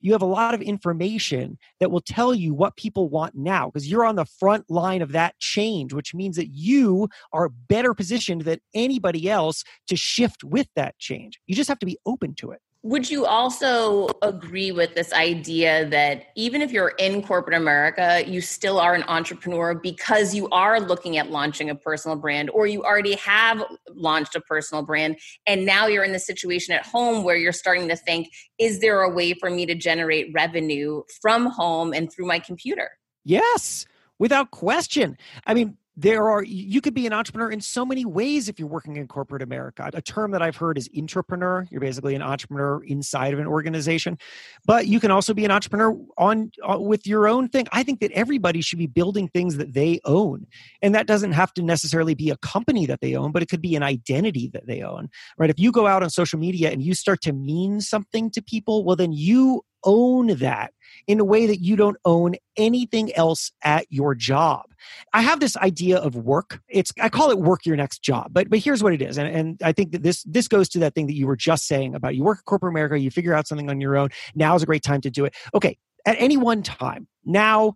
[0.00, 3.90] you have a lot of information that will tell you what people want now because
[3.90, 8.42] you're on the front line of that change, which means that you are better positioned
[8.42, 11.38] than anybody else to shift with that change.
[11.46, 12.60] You just have to be open to it.
[12.86, 18.40] Would you also agree with this idea that even if you're in corporate America, you
[18.40, 22.84] still are an entrepreneur because you are looking at launching a personal brand or you
[22.84, 23.60] already have
[23.92, 25.18] launched a personal brand
[25.48, 29.00] and now you're in the situation at home where you're starting to think, is there
[29.00, 32.90] a way for me to generate revenue from home and through my computer?
[33.24, 33.84] Yes,
[34.20, 35.18] without question.
[35.44, 38.68] I mean, there are you could be an entrepreneur in so many ways if you're
[38.68, 39.90] working in corporate america.
[39.94, 41.66] A term that i've heard is intrapreneur.
[41.70, 44.18] You're basically an entrepreneur inside of an organization.
[44.66, 47.66] But you can also be an entrepreneur on, uh, with your own thing.
[47.72, 50.46] I think that everybody should be building things that they own.
[50.82, 53.62] And that doesn't have to necessarily be a company that they own but it could
[53.62, 55.50] be an identity that they own right?
[55.50, 58.84] If you go out on social media and you start to mean something to people
[58.84, 60.72] well then you own that
[61.06, 64.66] in a way that you don't own anything else at your job.
[65.12, 66.60] I have this idea of work.
[66.68, 68.28] It's I call it work your next job.
[68.32, 69.18] But but here's what it is.
[69.18, 71.66] And, and I think that this this goes to that thing that you were just
[71.66, 74.08] saying about you work at corporate America, you figure out something on your own.
[74.34, 75.34] Now is a great time to do it.
[75.54, 75.78] Okay.
[76.04, 77.74] At any one time, now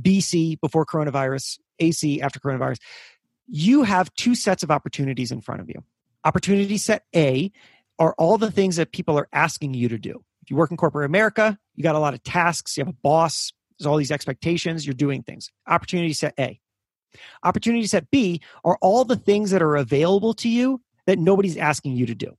[0.00, 2.78] BC before coronavirus, AC after coronavirus,
[3.46, 5.82] you have two sets of opportunities in front of you.
[6.24, 7.52] Opportunity set A
[7.98, 10.24] are all the things that people are asking you to do.
[10.44, 12.96] If you work in corporate America, you got a lot of tasks, you have a
[13.02, 15.50] boss, there's all these expectations, you're doing things.
[15.66, 16.60] Opportunity set A.
[17.42, 21.96] Opportunity set B are all the things that are available to you that nobody's asking
[21.96, 22.36] you to do.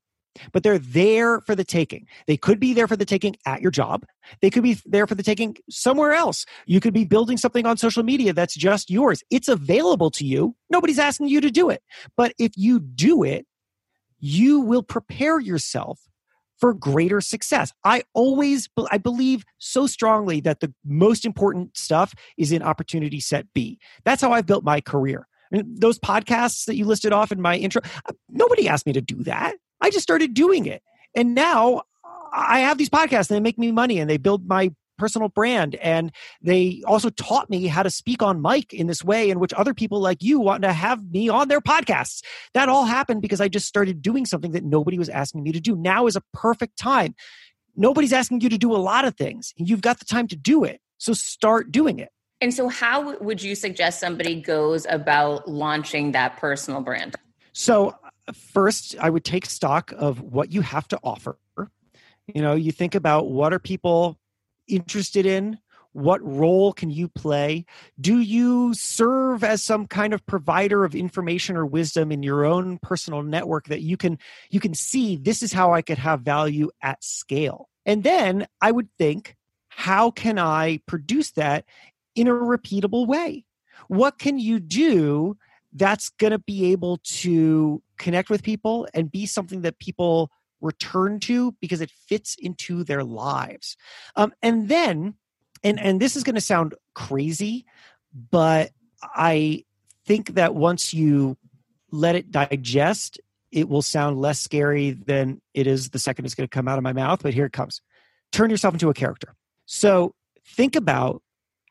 [0.52, 2.06] But they're there for the taking.
[2.28, 4.06] They could be there for the taking at your job.
[4.42, 6.46] They could be there for the taking somewhere else.
[6.68, 9.24] You could be building something on social media that's just yours.
[9.32, 10.56] It's available to you.
[10.70, 11.82] Nobody's asking you to do it.
[12.16, 13.48] But if you do it,
[14.20, 16.02] you will prepare yourself
[16.60, 17.74] for greater success.
[17.84, 23.54] I always I believe so strongly that the most important stuff is in opportunity set
[23.54, 23.80] B.
[24.04, 25.28] That's how I've built my career.
[25.52, 29.02] And those podcasts that you listed off in my intro, uh, nobody asked me to
[29.02, 29.56] do that.
[29.82, 30.82] I just started doing it.
[31.16, 31.84] And now
[32.34, 35.76] I have these podcasts and they make me money and they build my personal brand.
[35.76, 39.54] And they also taught me how to speak on mic in this way in which
[39.54, 42.24] other people like you want to have me on their podcasts.
[42.54, 45.60] That all happened because I just started doing something that nobody was asking me to
[45.60, 45.76] do.
[45.76, 47.16] Now is a perfect time.
[47.76, 49.54] Nobody's asking you to do a lot of things.
[49.58, 50.80] You've got the time to do it.
[50.98, 52.10] So start doing it.
[52.42, 57.16] And so, how would you suggest somebody goes about launching that personal brand?
[57.54, 57.96] So,
[58.28, 61.38] uh, first, I would take stock of what you have to offer.
[62.34, 64.18] You know, you think about what are people
[64.68, 65.60] interested in?
[65.94, 67.66] What role can you play?
[68.02, 72.80] Do you serve as some kind of provider of information or wisdom in your own
[72.80, 76.70] personal network that you can you can see this is how I could have value
[76.82, 77.70] at scale?
[77.86, 79.36] And then I would think,
[79.70, 81.64] how can I produce that
[82.14, 83.46] in a repeatable way?
[83.88, 85.38] What can you do
[85.72, 90.32] that's going to be able to connect with people and be something that people
[90.66, 93.78] return to because it fits into their lives.
[94.16, 95.16] Um, and then,
[95.64, 97.66] and and this is going to sound crazy,
[98.32, 99.64] but I
[100.06, 101.38] think that once you
[101.92, 103.20] let it digest,
[103.52, 106.78] it will sound less scary than it is the second it's going to come out
[106.78, 107.24] of my mouth.
[107.24, 107.82] But here it comes.
[108.32, 109.36] Turn yourself into a character.
[109.66, 110.14] So
[110.46, 111.22] think about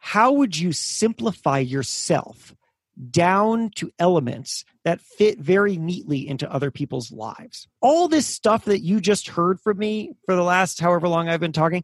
[0.01, 2.55] how would you simplify yourself
[3.11, 7.67] down to elements that fit very neatly into other people's lives.
[7.81, 11.41] All this stuff that you just heard from me for the last however long I've
[11.41, 11.83] been talking,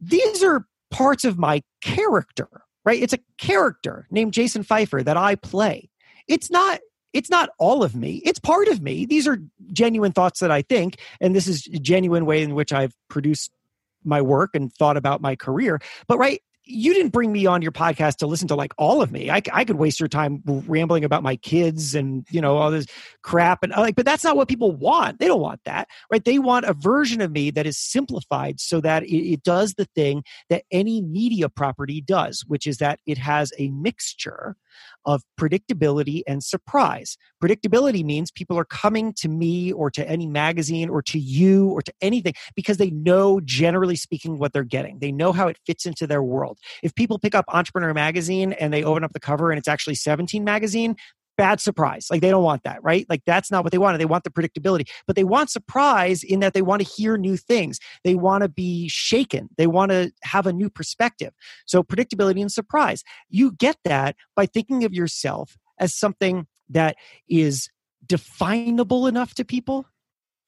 [0.00, 2.48] these are parts of my character,
[2.84, 3.00] right?
[3.00, 5.88] It's a character named Jason Feifer that I play.
[6.28, 6.80] It's not
[7.12, 9.38] it's not all of me it's part of me these are
[9.72, 13.50] genuine thoughts that i think and this is a genuine way in which i've produced
[14.04, 17.72] my work and thought about my career but right you didn't bring me on your
[17.72, 19.30] podcast to listen to like all of me.
[19.30, 22.86] I, I could waste your time rambling about my kids and you know all this
[23.22, 25.18] crap and uh, like, but that's not what people want.
[25.18, 26.24] They don't want that, right?
[26.24, 29.86] They want a version of me that is simplified so that it, it does the
[29.94, 34.56] thing that any media property does, which is that it has a mixture
[35.04, 37.16] of predictability and surprise.
[37.42, 41.82] Predictability means people are coming to me or to any magazine or to you or
[41.82, 44.98] to anything because they know, generally speaking, what they're getting.
[44.98, 46.58] They know how it fits into their world.
[46.82, 49.94] If people pick up Entrepreneur Magazine and they open up the cover and it's actually
[49.94, 50.96] 17 Magazine,
[51.36, 52.08] bad surprise.
[52.10, 53.06] Like they don't want that, right?
[53.08, 53.98] Like that's not what they want.
[53.98, 57.36] They want the predictability, but they want surprise in that they want to hear new
[57.36, 57.78] things.
[58.04, 59.48] They want to be shaken.
[59.56, 61.32] They want to have a new perspective.
[61.66, 63.02] So predictability and surprise.
[63.28, 66.96] You get that by thinking of yourself as something that
[67.28, 67.68] is
[68.04, 69.86] definable enough to people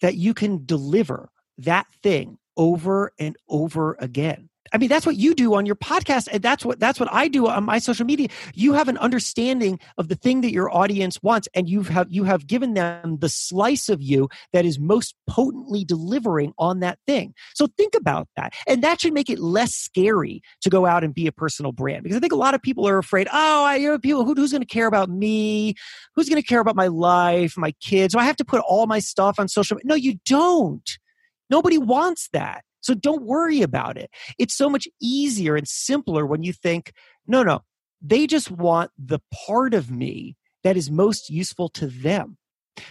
[0.01, 4.48] that you can deliver that thing over and over again.
[4.72, 6.28] I mean, that's what you do on your podcast.
[6.31, 8.28] And that's what, that's what I do on my social media.
[8.54, 12.24] You have an understanding of the thing that your audience wants and you have, you
[12.24, 17.34] have given them the slice of you that is most potently delivering on that thing.
[17.55, 18.53] So think about that.
[18.66, 22.03] And that should make it less scary to go out and be a personal brand
[22.03, 24.34] because I think a lot of people are afraid, oh, I, you know, people, who,
[24.34, 25.74] who's going to care about me?
[26.14, 28.14] Who's going to care about my life, my kids?
[28.14, 29.88] Do I have to put all my stuff on social media?
[29.88, 30.88] No, you don't.
[31.51, 32.62] Nobody wants that.
[32.81, 34.11] So don't worry about it.
[34.39, 36.93] It's so much easier and simpler when you think,
[37.26, 37.61] no, no,
[38.01, 42.37] they just want the part of me that is most useful to them.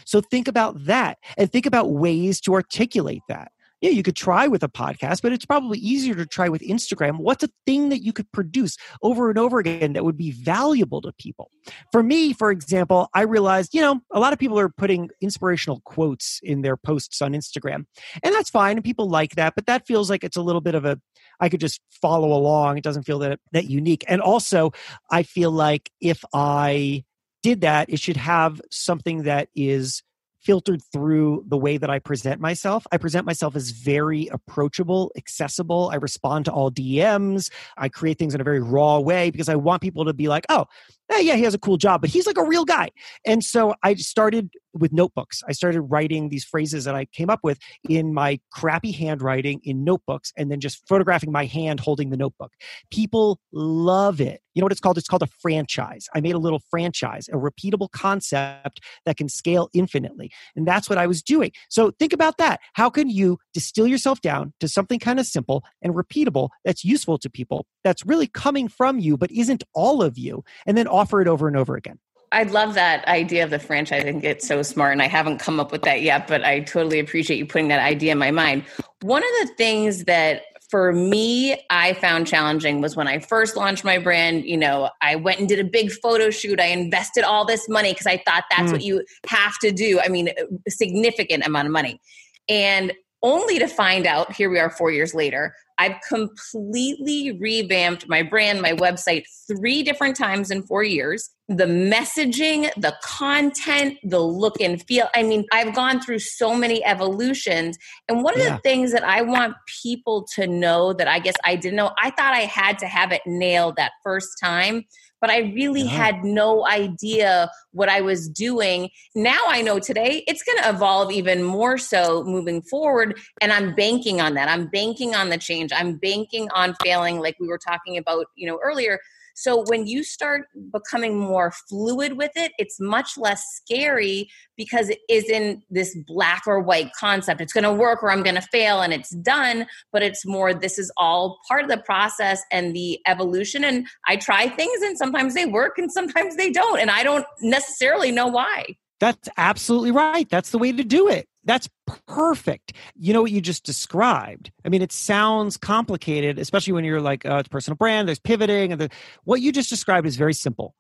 [0.05, 3.51] So think about that and think about ways to articulate that
[3.81, 7.17] yeah, you could try with a podcast, but it's probably easier to try with Instagram.
[7.17, 11.01] What's a thing that you could produce over and over again that would be valuable
[11.01, 11.51] to people?
[11.91, 15.81] For me, for example, I realized, you know, a lot of people are putting inspirational
[15.85, 17.85] quotes in their posts on Instagram,
[18.23, 18.77] and that's fine.
[18.77, 20.99] And people like that, but that feels like it's a little bit of a,
[21.39, 22.77] I could just follow along.
[22.77, 24.03] It doesn't feel that, that unique.
[24.07, 24.71] And also,
[25.11, 27.03] I feel like if I
[27.43, 30.01] did that, it should have something that is
[30.47, 32.87] filtered through the way that I present myself.
[32.93, 35.89] I present myself as very approachable, accessible.
[35.91, 37.51] I respond to all DMs.
[37.75, 40.45] I create things in a very raw way because I want people to be like,
[40.47, 40.67] oh,
[41.09, 42.89] hey, yeah, he has a cool job, but he's like a real guy.
[43.25, 45.41] And so I started with notebooks.
[45.47, 47.57] I started writing these phrases that I came up with
[47.89, 52.53] in my crappy handwriting in notebooks and then just photographing my hand holding the notebook.
[52.91, 54.41] People love it.
[54.53, 54.97] You know what it's called?
[54.97, 56.07] It's called a franchise.
[56.15, 60.31] I made a little franchise, a repeatable concept that can scale infinitely.
[60.55, 61.51] And that's what I was doing.
[61.69, 62.59] So think about that.
[62.73, 67.17] How can you distill yourself down to something kind of simple and repeatable that's useful
[67.19, 71.21] to people, that's really coming from you, but isn't all of you, and then offer
[71.21, 71.99] it over and over again?
[72.31, 74.01] I love that idea of the franchise.
[74.01, 76.59] I think it's so smart, and I haven't come up with that yet, but I
[76.59, 78.65] totally appreciate you putting that idea in my mind.
[79.01, 83.85] One of the things that for me, I found challenging was when I first launched
[83.85, 84.43] my brand.
[84.43, 86.59] You know, I went and did a big photo shoot.
[86.59, 88.73] I invested all this money because I thought that's mm.
[88.73, 90.01] what you have to do.
[90.01, 90.29] I mean,
[90.67, 92.01] a significant amount of money.
[92.49, 92.91] And
[93.23, 98.61] only to find out, here we are four years later, I've completely revamped my brand,
[98.61, 101.29] my website three different times in four years.
[101.47, 105.07] The messaging, the content, the look and feel.
[105.15, 107.77] I mean, I've gone through so many evolutions.
[108.09, 108.55] And one of yeah.
[108.55, 112.09] the things that I want people to know that I guess I didn't know, I
[112.09, 114.85] thought I had to have it nailed that first time
[115.21, 115.89] but I really yeah.
[115.89, 118.89] had no idea what I was doing.
[119.15, 123.19] Now I know today it's going to evolve even more so moving forward.
[123.41, 124.49] And I'm banking on that.
[124.49, 125.71] I'm banking on the change.
[125.73, 128.99] I'm banking on failing, like we were talking about, you know, earlier.
[129.37, 134.97] So when you start becoming more fluid with it, it's much less scary because it
[135.09, 137.39] isn't this black or white concept.
[137.39, 140.55] It's going to work or I'm going to fail and it's done, but it's more
[140.55, 143.63] this is all part of the process and the evolution.
[143.63, 146.79] And I try things and sometimes they work and sometimes they don't.
[146.79, 148.75] And I don't necessarily know why.
[148.99, 150.27] That's absolutely right.
[150.29, 151.27] That's the way to do it.
[151.43, 151.69] That's
[152.07, 152.73] perfect.
[152.95, 154.51] You know what you just described?
[154.65, 158.71] I mean, it sounds complicated, especially when you're like, oh, it's personal brand, there's pivoting.
[158.73, 158.89] And the,
[159.23, 160.75] what you just described is very simple.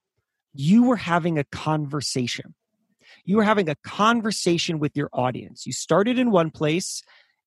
[0.53, 2.53] You were having a conversation.
[3.23, 5.65] You were having a conversation with your audience.
[5.65, 7.03] You started in one place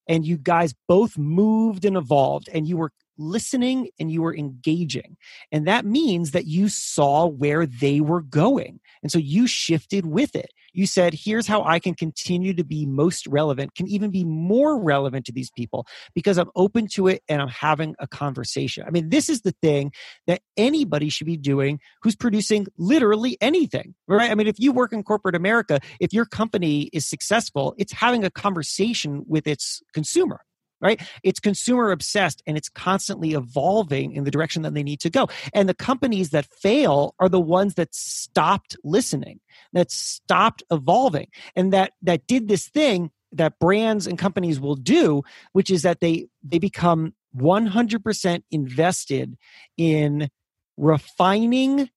[0.09, 5.17] and you guys both moved and evolved and you were listening and you were engaging.
[5.53, 8.81] And that means that you saw where they were going.
[9.03, 12.87] And so you shifted with it you said, here's how I can continue to be
[12.87, 17.23] most relevant, can even be more relevant to these people because I'm open to it
[17.29, 18.85] and I'm having a conversation.
[18.87, 19.93] I mean, this is the thing
[20.27, 24.31] that anybody should be doing who's producing literally anything, right?
[24.31, 28.25] I mean, if you work in corporate America, if your company is successful, it's having
[28.25, 30.41] a conversation with its consumer
[30.81, 31.01] right?
[31.23, 35.29] It's consumer obsessed and it's constantly evolving in the direction that they need to go.
[35.53, 39.41] And the companies that fail are the ones that stopped listening,
[39.73, 45.23] that stopped evolving, and that that did this thing that brands and companies will do,
[45.53, 49.37] which is that they they become 100% invested
[49.77, 50.29] in
[50.77, 51.89] refining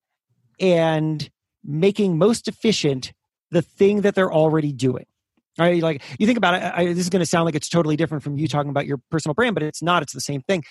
[0.59, 1.29] and
[1.63, 3.13] making most efficient
[3.49, 5.05] the thing that they're already doing.
[5.58, 5.82] Right?
[5.82, 8.24] Like you think about it, I, this is going to sound like it's totally different
[8.24, 10.01] from you talking about your personal brand, but it's not.
[10.01, 10.64] It's the same thing.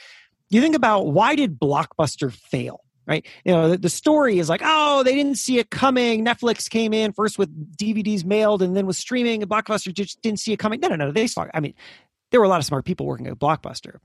[0.50, 2.80] You think about why did Blockbuster fail?
[3.06, 3.26] Right?
[3.44, 6.24] You know, the, the story is like, oh, they didn't see it coming.
[6.24, 10.38] Netflix came in first with DVDs mailed and then with streaming, and Blockbuster just didn't
[10.38, 10.78] see it coming.
[10.78, 11.10] No, no, no.
[11.10, 11.42] They saw.
[11.42, 11.50] It.
[11.52, 11.74] I mean,
[12.30, 13.96] there were a lot of smart people working at Blockbuster.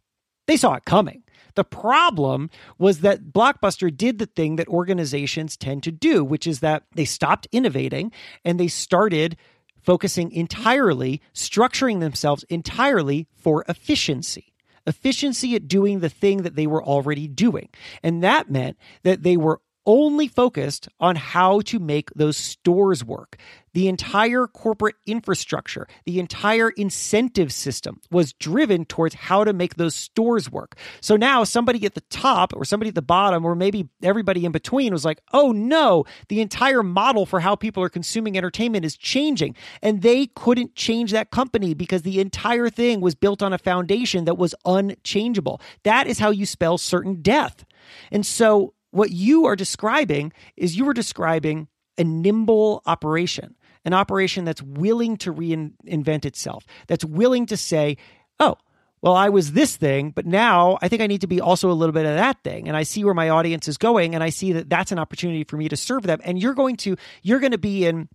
[0.47, 1.23] They saw it coming.
[1.55, 6.61] The problem was that Blockbuster did the thing that organizations tend to do, which is
[6.61, 8.11] that they stopped innovating
[8.45, 9.37] and they started
[9.81, 14.53] focusing entirely, structuring themselves entirely for efficiency.
[14.87, 17.69] efficiency at doing the thing that they were already doing.
[18.01, 23.37] And that meant that they were only focused on how to make those stores work.
[23.73, 29.95] The entire corporate infrastructure, the entire incentive system was driven towards how to make those
[29.95, 30.75] stores work.
[30.99, 34.51] So now somebody at the top or somebody at the bottom or maybe everybody in
[34.51, 38.97] between was like, "Oh no, the entire model for how people are consuming entertainment is
[38.97, 43.59] changing." And they couldn't change that company because the entire thing was built on a
[43.59, 45.61] foundation that was unchangeable.
[45.83, 47.63] That is how you spell certain death.
[48.11, 51.67] And so what you are describing is you are describing
[51.97, 57.97] a nimble operation, an operation that's willing to reinvent itself, that's willing to say,
[58.39, 58.55] oh,
[59.01, 61.73] well, I was this thing, but now I think I need to be also a
[61.73, 62.67] little bit of that thing.
[62.67, 65.43] And I see where my audience is going, and I see that that's an opportunity
[65.43, 66.19] for me to serve them.
[66.23, 68.09] And you're going to, you're going to be in,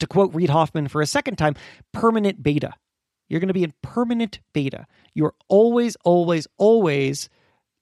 [0.00, 1.54] to quote Reid Hoffman for a second time,
[1.92, 2.72] permanent beta.
[3.28, 4.86] You're going to be in permanent beta.
[5.14, 7.28] You're always, always, always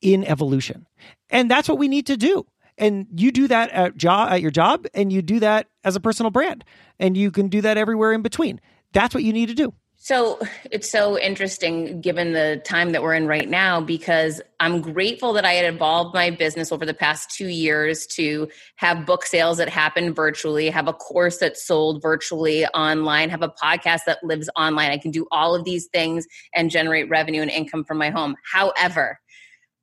[0.02, 0.86] in evolution.
[1.30, 2.46] And that's what we need to do.
[2.78, 6.00] And you do that at job at your job and you do that as a
[6.00, 6.64] personal brand.
[6.98, 8.60] And you can do that everywhere in between.
[8.92, 9.72] That's what you need to do.
[9.98, 10.38] So
[10.70, 15.46] it's so interesting given the time that we're in right now because I'm grateful that
[15.46, 19.70] I had evolved my business over the past two years to have book sales that
[19.70, 24.90] happen virtually, have a course that's sold virtually online, have a podcast that lives online.
[24.90, 28.36] I can do all of these things and generate revenue and income from my home.
[28.52, 29.18] However,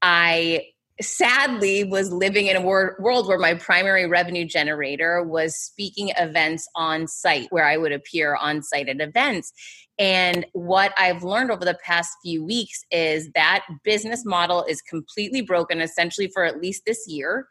[0.04, 0.68] I
[1.02, 6.68] sadly was living in a wor- world where my primary revenue generator was speaking events
[6.76, 9.52] on site where I would appear on site at events.
[9.98, 15.42] And what I've learned over the past few weeks is that business model is completely
[15.42, 17.48] broken, essentially, for at least this year.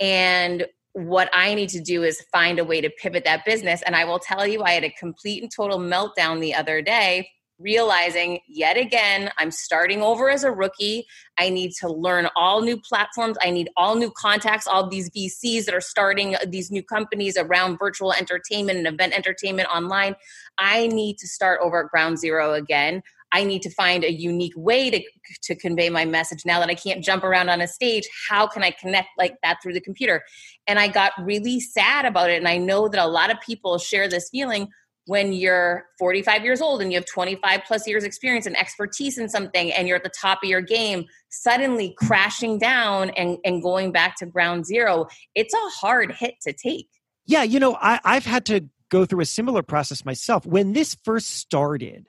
[0.00, 3.82] And what I need to do is find a way to pivot that business.
[3.82, 7.30] And I will tell you, I had a complete and total meltdown the other day
[7.62, 11.06] realizing yet again, I'm starting over as a rookie.
[11.38, 13.36] I need to learn all new platforms.
[13.42, 17.36] I need all new contacts, all these VCs that are starting uh, these new companies
[17.36, 20.16] around virtual entertainment and event entertainment online.
[20.58, 23.02] I need to start over at ground zero again.
[23.32, 25.02] I need to find a unique way to,
[25.44, 28.06] to convey my message now that I can't jump around on a stage.
[28.28, 30.22] How can I connect like that through the computer?
[30.66, 32.36] And I got really sad about it.
[32.36, 34.68] And I know that a lot of people share this feeling
[35.06, 39.28] when you're 45 years old and you have 25 plus years experience and expertise in
[39.28, 43.90] something and you're at the top of your game suddenly crashing down and, and going
[43.90, 46.88] back to ground zero it's a hard hit to take.
[47.26, 50.46] Yeah you know I, i've had to go through a similar process myself.
[50.46, 52.08] When this first started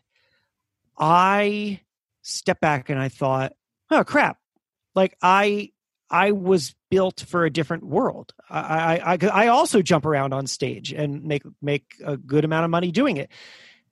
[0.98, 1.80] i
[2.22, 3.54] stepped back and i thought
[3.90, 4.38] oh crap.
[4.96, 5.72] Like i
[6.10, 8.34] I was built for a different world.
[8.50, 12.72] I, I, I also jump around on stage and make make a good amount of
[12.72, 13.30] money doing it,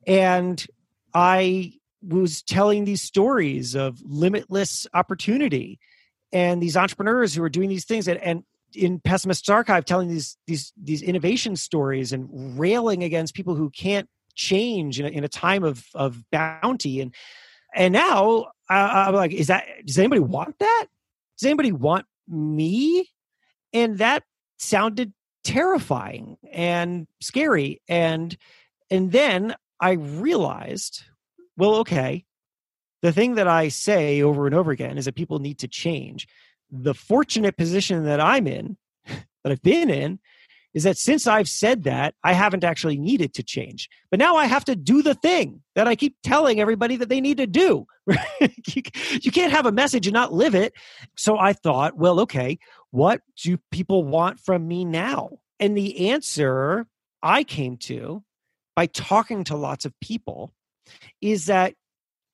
[0.05, 0.66] and
[1.14, 1.74] I
[2.07, 5.80] was telling these stories of limitless opportunity
[6.32, 8.43] and these entrepreneurs who are doing these things and, and
[8.74, 14.09] in Pessimists Archive telling these these these innovation stories and railing against people who can't
[14.34, 17.01] change in a, in a time of of bounty.
[17.01, 17.14] And
[17.76, 20.88] and now I, i'm like is that does anybody want that
[21.42, 23.10] does anybody want me?
[23.74, 24.24] And that
[24.60, 25.12] sounded
[25.44, 27.82] terrifying and scary.
[27.88, 28.38] And
[28.92, 31.04] and then i realized
[31.58, 32.24] well okay.
[33.02, 36.28] The thing that i say over and over again is that people need to change.
[36.70, 40.20] The fortunate position that i'm in that i've been in
[40.74, 43.89] is that since I've said that, I haven't actually needed to change.
[44.09, 47.19] But now I have to do the thing that I keep telling everybody that they
[47.22, 47.86] need to do.
[48.39, 50.74] you, can't have a message and not live it.
[51.17, 52.57] So I thought, well, okay,
[52.91, 55.39] what do people want from me now?
[55.59, 56.88] And the answer
[57.22, 58.24] I came to
[58.76, 60.53] by talking to lots of people
[61.22, 61.76] is that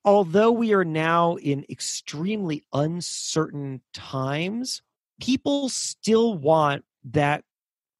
[0.05, 4.81] although we are now in extremely uncertain times,
[5.19, 7.43] people still want that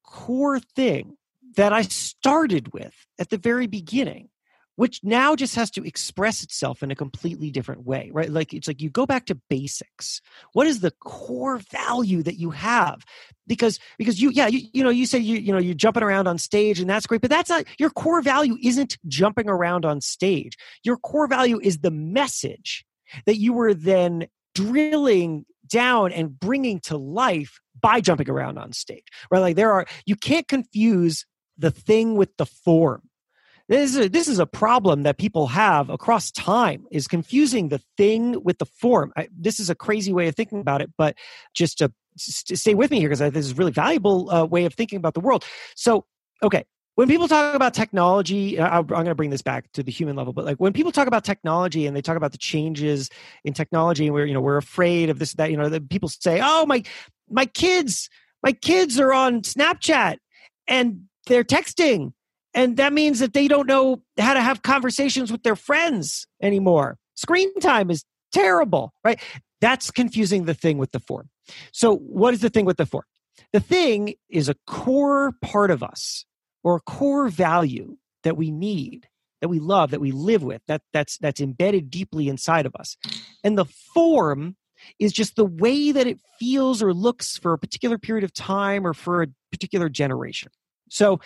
[0.08, 1.16] core thing
[1.56, 4.28] that I started with at the very beginning,
[4.76, 8.30] which now just has to express itself in a completely different way, right?
[8.30, 10.20] Like it's like you go back to basics.
[10.52, 13.04] What is the core value that you have?
[13.46, 16.26] Because because you yeah you, you know you say you you know you're jumping around
[16.26, 20.00] on stage and that's great, but that's not your core value isn't jumping around on
[20.00, 20.56] stage.
[20.84, 22.84] Your core value is the message
[23.26, 29.04] that you were then drilling down and bringing to life by jumping around on stage,
[29.30, 29.40] right?
[29.40, 31.24] Like there are, you can't confuse
[31.56, 33.02] the thing with the form.
[33.68, 37.82] This is, a, this is a problem that people have across time is confusing the
[37.98, 39.12] thing with the form.
[39.16, 41.16] I, this is a crazy way of thinking about it, but
[41.54, 44.74] just to, stay with me here because this is a really valuable uh, way of
[44.74, 45.44] thinking about the world.
[45.76, 46.04] So,
[46.42, 46.64] okay,
[46.98, 50.32] when people talk about technology, I'm going to bring this back to the human level,
[50.32, 53.08] but like when people talk about technology and they talk about the changes
[53.44, 56.08] in technology, and we're you know we're afraid of this that you know that people
[56.08, 56.82] say, oh my
[57.30, 58.08] my kids
[58.42, 60.16] my kids are on Snapchat
[60.66, 62.12] and they're texting,
[62.54, 66.98] and that means that they don't know how to have conversations with their friends anymore.
[67.14, 69.20] Screen time is terrible, right?
[69.60, 71.30] That's confusing the thing with the form.
[71.72, 73.04] So, what is the thing with the form?
[73.52, 76.24] The thing is a core part of us
[76.62, 79.08] or a core value that we need
[79.40, 82.96] that we love that we live with that that's that's embedded deeply inside of us
[83.44, 84.56] and the form
[84.98, 88.86] is just the way that it feels or looks for a particular period of time
[88.86, 90.50] or for a particular generation.
[90.90, 91.20] So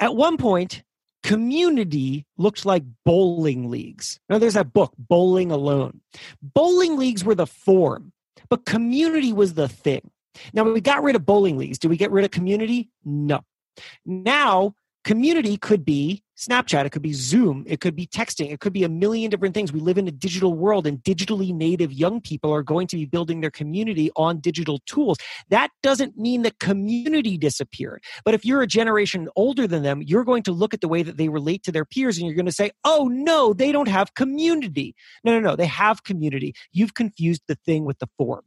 [0.00, 0.82] at one point
[1.22, 4.20] community looked like bowling leagues.
[4.28, 6.00] Now there's that book bowling alone.
[6.42, 8.12] Bowling leagues were the form
[8.48, 10.10] but community was the thing.
[10.52, 11.78] Now we got rid of bowling leagues.
[11.78, 12.90] Did we get rid of community?
[13.04, 13.40] No.
[14.04, 14.74] Now,
[15.04, 18.82] community could be Snapchat, it could be Zoom, it could be texting, it could be
[18.82, 19.72] a million different things.
[19.72, 23.04] We live in a digital world, and digitally native young people are going to be
[23.04, 25.18] building their community on digital tools.
[25.50, 28.02] That doesn't mean that community disappeared.
[28.24, 31.02] But if you're a generation older than them, you're going to look at the way
[31.04, 33.88] that they relate to their peers and you're going to say, oh, no, they don't
[33.88, 34.96] have community.
[35.22, 36.54] No, no, no, they have community.
[36.72, 38.42] You've confused the thing with the form.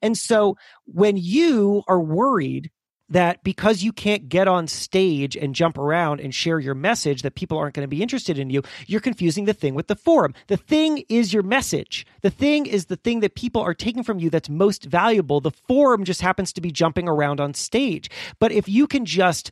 [0.00, 2.70] And so when you are worried
[3.10, 7.34] that because you can't get on stage and jump around and share your message that
[7.34, 10.34] people aren't going to be interested in you you're confusing the thing with the forum.
[10.46, 12.06] The thing is your message.
[12.22, 15.40] The thing is the thing that people are taking from you that's most valuable.
[15.40, 18.10] The forum just happens to be jumping around on stage.
[18.38, 19.50] But if you can just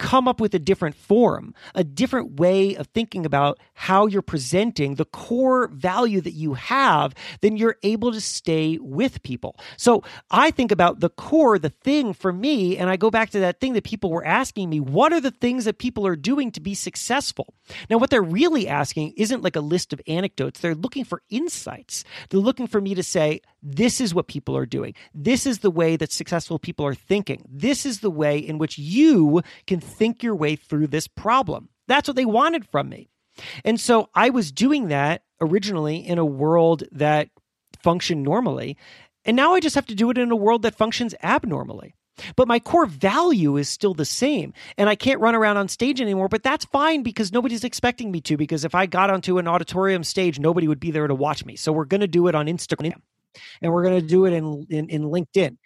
[0.00, 4.94] come up with a different form, a different way of thinking about how you're presenting
[4.94, 9.54] the core value that you have, then you're able to stay with people.
[9.76, 13.40] So I think about the core, the thing for me, and I go back to
[13.40, 16.50] that thing that people were asking me what are the things that people are doing
[16.52, 17.52] to be successful?
[17.90, 22.04] Now, what they're really asking isn't like a list of anecdotes, they're looking for insights.
[22.30, 24.94] They're looking for me to say, this is what people are doing.
[25.14, 27.44] This is the way that successful people are thinking.
[27.50, 31.68] This is the way in which you can think your way through this problem.
[31.88, 33.10] That's what they wanted from me.
[33.64, 37.28] And so I was doing that originally in a world that
[37.82, 38.76] functioned normally.
[39.24, 41.94] And now I just have to do it in a world that functions abnormally.
[42.36, 44.52] But my core value is still the same.
[44.76, 48.20] And I can't run around on stage anymore, but that's fine because nobody's expecting me
[48.22, 48.36] to.
[48.36, 51.56] Because if I got onto an auditorium stage, nobody would be there to watch me.
[51.56, 53.00] So we're going to do it on Instagram
[53.62, 55.56] and we're going to do it in, in, in LinkedIn.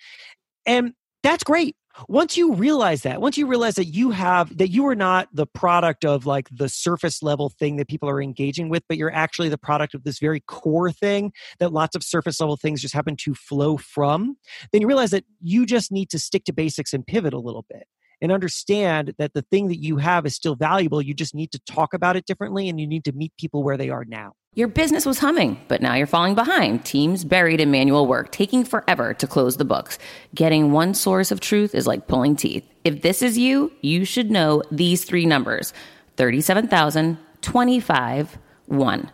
[0.67, 0.95] And
[1.25, 1.75] that's great.
[2.09, 5.47] Once you realize that, once you realize that you have, that you are not the
[5.47, 9.49] product of like the surface level thing that people are engaging with, but you're actually
[9.49, 13.17] the product of this very core thing that lots of surface level things just happen
[13.17, 14.37] to flow from,
[14.71, 17.65] then you realize that you just need to stick to basics and pivot a little
[17.71, 17.85] bit
[18.21, 21.03] and understand that the thing that you have is still valuable.
[21.03, 23.77] You just need to talk about it differently and you need to meet people where
[23.77, 24.33] they are now.
[24.57, 26.85] Your business was humming, but now you're falling behind.
[26.85, 29.99] Teams buried in manual work, taking forever to close the books.
[30.33, 32.65] Getting one source of truth is like pulling teeth.
[32.85, 35.73] If this is you, you should know these three numbers
[36.17, 39.11] 37,000, 25, 1.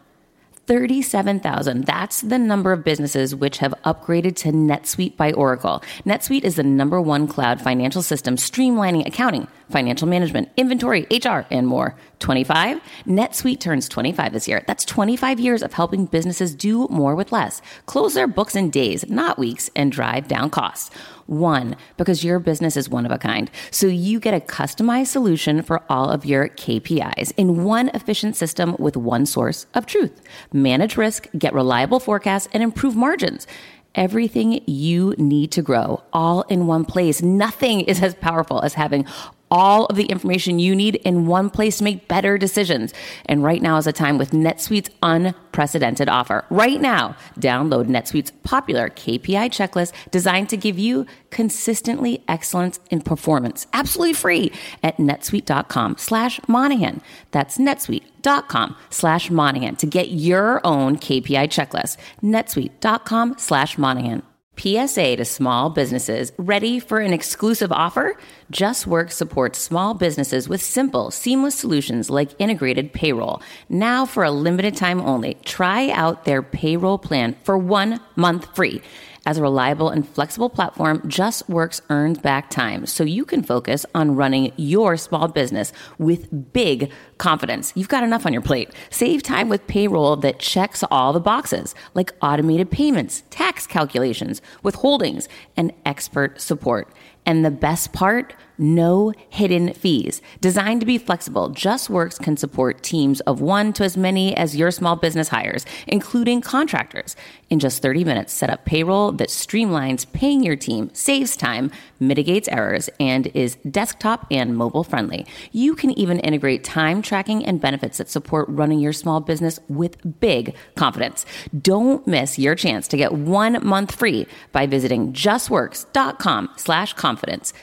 [0.71, 1.85] 37,000.
[1.85, 5.83] That's the number of businesses which have upgraded to NetSuite by Oracle.
[6.07, 11.67] NetSuite is the number one cloud financial system streamlining accounting, financial management, inventory, HR, and
[11.67, 11.97] more.
[12.21, 12.81] 25.
[13.07, 14.63] NetSuite turns 25 this year.
[14.67, 19.09] That's 25 years of helping businesses do more with less, close their books in days,
[19.09, 20.91] not weeks, and drive down costs.
[21.27, 23.51] One, because your business is one of a kind.
[23.71, 28.77] So you get a customized solution for all of your KPIs in one efficient system
[28.79, 30.21] with one source of truth.
[30.53, 33.47] Manage risk, get reliable forecasts, and improve margins
[33.95, 37.23] everything you need to grow all in one place.
[37.23, 39.05] Nothing is as powerful as having
[39.51, 42.95] all of the information you need in one place to make better decisions.
[43.27, 46.45] And right now is a time with NetSuite's unprecedented offer.
[46.51, 53.67] Right now, download NetSuite's popular KPI checklist designed to give you consistently excellence in performance,
[53.73, 57.03] absolutely free at netsuite.com slash Monahan.
[57.31, 61.97] That's netsuite.com slash Monahan to get your own KPI checklist.
[62.23, 64.23] netsuite.com slash Monahan.
[64.57, 68.19] PSA to small businesses ready for an exclusive offer?
[68.53, 73.41] JustWorks supports small businesses with simple, seamless solutions like integrated payroll.
[73.69, 78.83] Now, for a limited time only, try out their payroll plan for one month free.
[79.27, 84.17] As a reliable and flexible platform, JustWorks earns back time so you can focus on
[84.17, 87.73] running your small business with big confidence.
[87.77, 88.71] You've got enough on your plate.
[88.89, 95.29] Save time with payroll that checks all the boxes, like automated payments, tax calculations, withholdings,
[95.55, 96.89] and expert support.
[97.31, 100.21] And the best part, no hidden fees.
[100.41, 104.73] Designed to be flexible, JustWorks can support teams of one to as many as your
[104.73, 107.15] small business hires, including contractors.
[107.49, 111.71] In just 30 minutes, set up payroll that streamlines paying your team, saves time,
[112.01, 115.25] mitigates errors, and is desktop and mobile friendly.
[115.53, 120.21] You can even integrate time tracking and benefits that support running your small business with
[120.21, 121.25] big confidence.
[121.57, 127.20] Don't miss your chance to get one month free by visiting justworks.com slash confidence.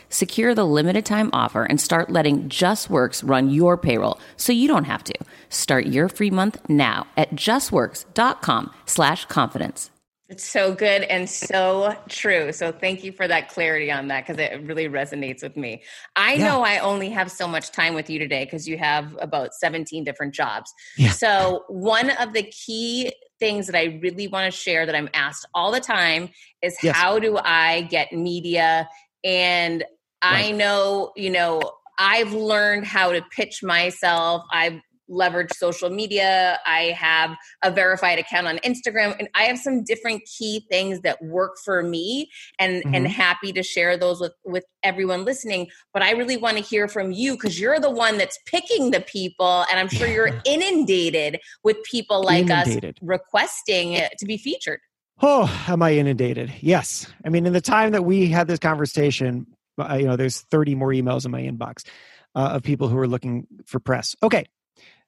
[0.10, 4.86] Secure the limited time offer and start letting JustWorks run your payroll so you don't
[4.86, 5.14] have to.
[5.50, 9.92] Start your free month now at justworks.com slash confidence.
[10.30, 12.52] It's so good and so true.
[12.52, 15.84] So thank you for that clarity on that because it really resonates with me.
[16.18, 16.48] I yeah.
[16.48, 20.04] know I only have so much time with you today because you have about 17
[20.04, 20.74] different jobs.
[20.98, 21.12] Yeah.
[21.12, 25.48] So one of the key things that I really want to share that I'm asked
[25.54, 26.30] all the time
[26.62, 26.94] is yes.
[26.96, 28.90] how do I get media?
[29.24, 29.84] And
[30.24, 30.46] right.
[30.46, 31.62] I know, you know,
[32.00, 34.44] I've learned how to pitch myself.
[34.52, 36.60] I've leverage social media.
[36.66, 41.22] I have a verified account on Instagram and I have some different key things that
[41.22, 42.96] work for me and mm-hmm.
[42.96, 46.88] and happy to share those with with everyone listening, but I really want to hear
[46.88, 51.40] from you cuz you're the one that's picking the people and I'm sure you're inundated
[51.64, 52.98] with people like inundated.
[52.98, 54.80] us requesting to be featured.
[55.22, 56.54] Oh, am I inundated?
[56.62, 57.08] Yes.
[57.26, 59.48] I mean, in the time that we had this conversation,
[59.80, 61.88] uh, you know, there's 30 more emails in my inbox
[62.36, 64.16] uh, of people who are looking for press.
[64.22, 64.46] Okay,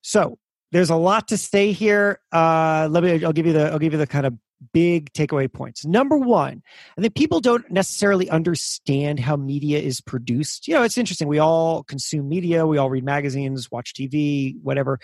[0.01, 0.38] so
[0.72, 2.20] there's a lot to say here.
[2.32, 3.24] Uh, let me.
[3.24, 3.72] I'll give you the.
[3.72, 4.36] I'll give you the kind of
[4.74, 5.86] big takeaway points.
[5.86, 6.62] Number one,
[6.97, 10.68] I think people don't necessarily understand how media is produced.
[10.68, 11.28] You know, it's interesting.
[11.28, 12.68] We all consume media.
[12.68, 14.99] We all read magazines, watch TV, whatever.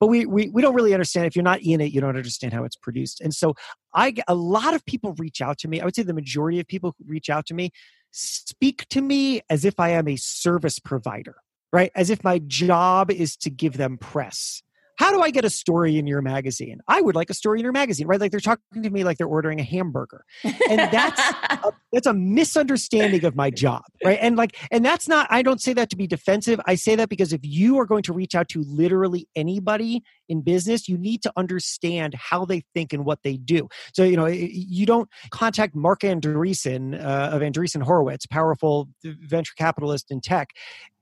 [0.00, 1.26] But we, we, we don't really understand.
[1.26, 3.20] If you're not in it, you don't understand how it's produced.
[3.20, 3.54] And so
[3.94, 5.80] I a lot of people reach out to me.
[5.80, 7.70] I would say the majority of people who reach out to me
[8.10, 11.36] speak to me as if I am a service provider
[11.72, 11.90] right?
[11.94, 14.62] As if my job is to give them press.
[15.00, 16.82] How do I get a story in your magazine?
[16.86, 18.20] I would like a story in your magazine, right?
[18.20, 20.26] Like they're talking to me like they're ordering a hamburger.
[20.44, 24.18] And that's a, that's a misunderstanding of my job, right?
[24.20, 26.60] And like and that's not I don't say that to be defensive.
[26.66, 30.42] I say that because if you are going to reach out to literally anybody in
[30.42, 33.70] business, you need to understand how they think and what they do.
[33.94, 40.10] So, you know, you don't contact Marc Andreessen uh, of Andreessen Horowitz, powerful venture capitalist
[40.10, 40.50] in tech,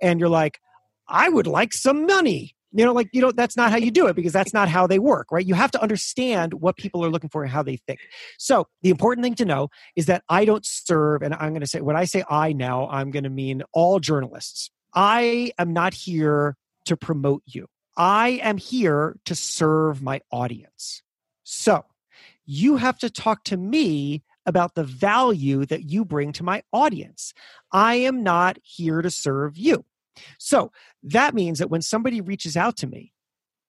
[0.01, 0.61] and you're like,
[1.09, 4.07] I would like some money you know like you know that's not how you do
[4.07, 5.47] it because that's not how they work right?
[5.47, 8.01] You have to understand what people are looking for and how they think.
[8.39, 11.67] So the important thing to know is that i don't serve and i'm going to
[11.67, 14.71] say when i say i now i'm going to mean all journalists.
[14.95, 16.57] I am not here
[16.87, 17.67] to promote you.
[17.97, 21.03] I am here to serve my audience.
[21.45, 21.85] So
[22.47, 27.35] you have to talk to me about the value that you bring to my audience.
[27.71, 29.85] I am not here to serve you
[30.39, 33.13] so that means that when somebody reaches out to me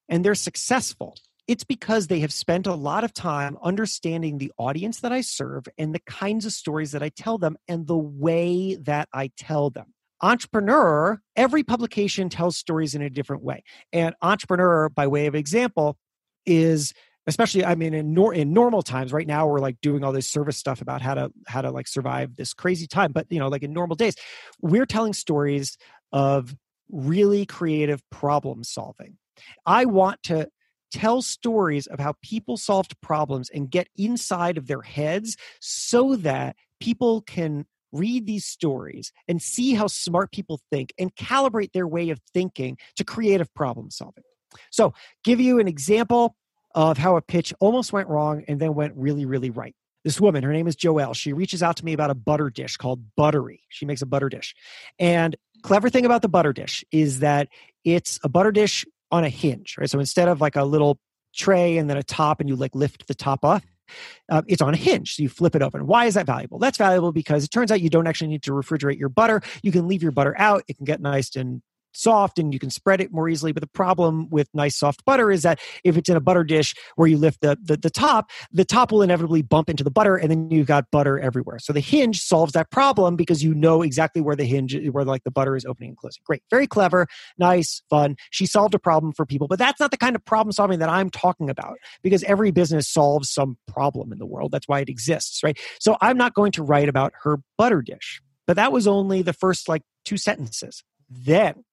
[0.07, 1.15] and they're successful,
[1.47, 5.65] it's because they have spent a lot of time understanding the audience that I serve
[5.77, 9.69] and the kinds of stories that I tell them and the way that I tell
[9.69, 9.93] them.
[10.21, 13.63] Entrepreneur, every publication tells stories in a different way.
[13.93, 15.97] And Entrepreneur, by way of example,
[16.45, 16.93] is
[17.27, 20.27] especially i mean in, nor- in normal times right now we're like doing all this
[20.27, 23.47] service stuff about how to how to like survive this crazy time but you know
[23.47, 24.15] like in normal days
[24.61, 25.77] we're telling stories
[26.11, 26.55] of
[26.91, 29.17] really creative problem solving.
[29.65, 30.49] I want to
[30.91, 36.55] tell stories of how people solved problems and get inside of their heads so that
[36.79, 42.09] people can read these stories and see how smart people think and calibrate their way
[42.09, 44.23] of thinking to creative problem solving.
[44.71, 44.93] So,
[45.23, 46.35] give you an example
[46.75, 49.75] of how a pitch almost went wrong and then went really, really right.
[50.03, 52.77] This woman, her name is Joelle, she reaches out to me about a butter dish
[52.77, 53.61] called Butterie.
[53.69, 54.55] She makes a butter dish.
[54.97, 57.49] And clever thing about the butter dish is that
[57.83, 59.89] it's a butter dish on a hinge, right?
[59.89, 60.99] So instead of like a little
[61.35, 63.65] tray and then a top and you like lift the top off,
[64.29, 65.15] uh, it's on a hinge.
[65.15, 65.87] So you flip it open.
[65.87, 66.59] Why is that valuable?
[66.59, 69.41] That's valuable because it turns out you don't actually need to refrigerate your butter.
[69.63, 70.63] You can leave your butter out.
[70.67, 71.61] It can get nice and
[71.99, 73.51] soft and you can spread it more easily.
[73.51, 76.73] But the problem with nice soft butter is that if it's in a butter dish
[76.95, 80.15] where you lift the, the, the, top, the top will inevitably bump into the butter
[80.15, 81.59] and then you've got butter everywhere.
[81.59, 85.23] So the hinge solves that problem because you know exactly where the hinge, where like
[85.23, 86.21] the butter is opening and closing.
[86.25, 86.43] Great.
[86.49, 88.15] Very clever, nice, fun.
[88.31, 90.89] She solved a problem for people, but that's not the kind of problem solving that
[90.89, 94.51] I'm talking about because every business solves some problem in the world.
[94.51, 95.59] That's why it exists, right?
[95.79, 98.21] So I'm not going to write about her butter dish.
[98.47, 100.83] But that was only the first like two sentences.
[101.07, 101.63] Then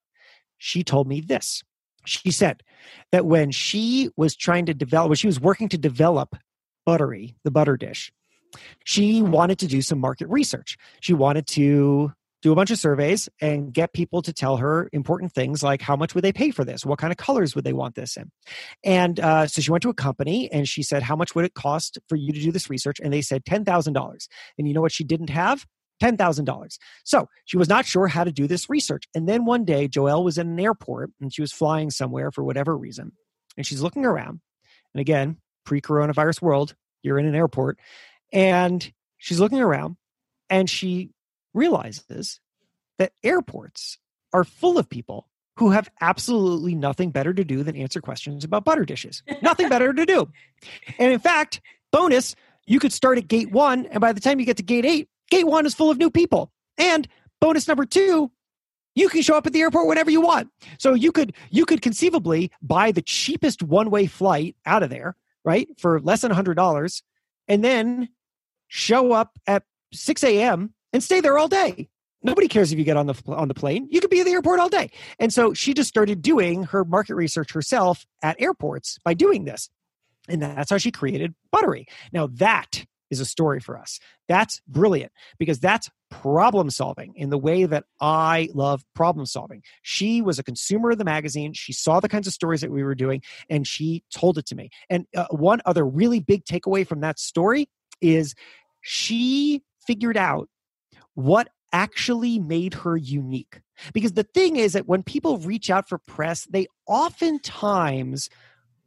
[0.57, 1.63] she told me this.
[2.05, 2.63] She said
[3.11, 6.35] that when she was trying to develop, when she was working to develop
[6.85, 8.11] Butterie, the butter dish,
[8.85, 10.77] she wanted to do some market research.
[11.01, 15.33] She wanted to do a bunch of surveys and get people to tell her important
[15.33, 16.85] things like how much would they pay for this?
[16.85, 18.31] What kind of colors would they want this in?
[18.83, 21.55] And uh, so she went to a company and she said how much would it
[21.55, 22.99] cost for you to do this research?
[23.03, 24.27] And they said $10000
[24.57, 25.65] and you know what she didn't have
[26.01, 26.77] $10,000.
[27.03, 29.05] So she was not sure how to do this research.
[29.15, 32.43] And then one day, Joelle was in an airport and she was flying somewhere for
[32.43, 33.11] whatever reason.
[33.55, 34.39] And she's looking around.
[34.93, 37.79] And again, pre coronavirus world, you're in an airport.
[38.31, 39.97] And she's looking around
[40.49, 41.11] and she
[41.53, 42.39] realizes
[42.97, 43.97] that airports
[44.33, 45.27] are full of people
[45.57, 49.23] who have absolutely nothing better to do than answer questions about butter dishes.
[49.41, 50.29] nothing better to do.
[50.99, 52.35] And in fact, bonus,
[52.67, 55.09] you could start at gate one, and by the time you get to gate eight,
[55.29, 56.51] gate one is full of new people.
[56.77, 57.07] And
[57.39, 58.31] bonus number two,
[58.95, 60.49] you can show up at the airport whenever you want.
[60.79, 65.15] So you could you could conceivably buy the cheapest one-way flight out of there,
[65.45, 65.67] right?
[65.77, 67.03] For less than hundred dollars,
[67.47, 68.09] and then
[68.67, 69.63] show up at
[69.93, 70.73] 6 a.m.
[70.93, 71.89] and stay there all day.
[72.23, 73.87] Nobody cares if you get on the on the plane.
[73.91, 74.89] You could be at the airport all day.
[75.19, 79.69] And so she just started doing her market research herself at airports by doing this.
[80.27, 81.85] And that's how she created Butterie.
[82.11, 83.99] Now that is a story for us.
[84.27, 89.61] That's brilliant because that's problem solving in the way that I love problem solving.
[89.81, 91.53] She was a consumer of the magazine.
[91.53, 94.55] She saw the kinds of stories that we were doing and she told it to
[94.55, 94.69] me.
[94.89, 97.67] And uh, one other really big takeaway from that story
[98.01, 98.35] is
[98.81, 100.49] she figured out
[101.15, 103.61] what actually made her unique.
[103.93, 108.29] Because the thing is that when people reach out for press, they oftentimes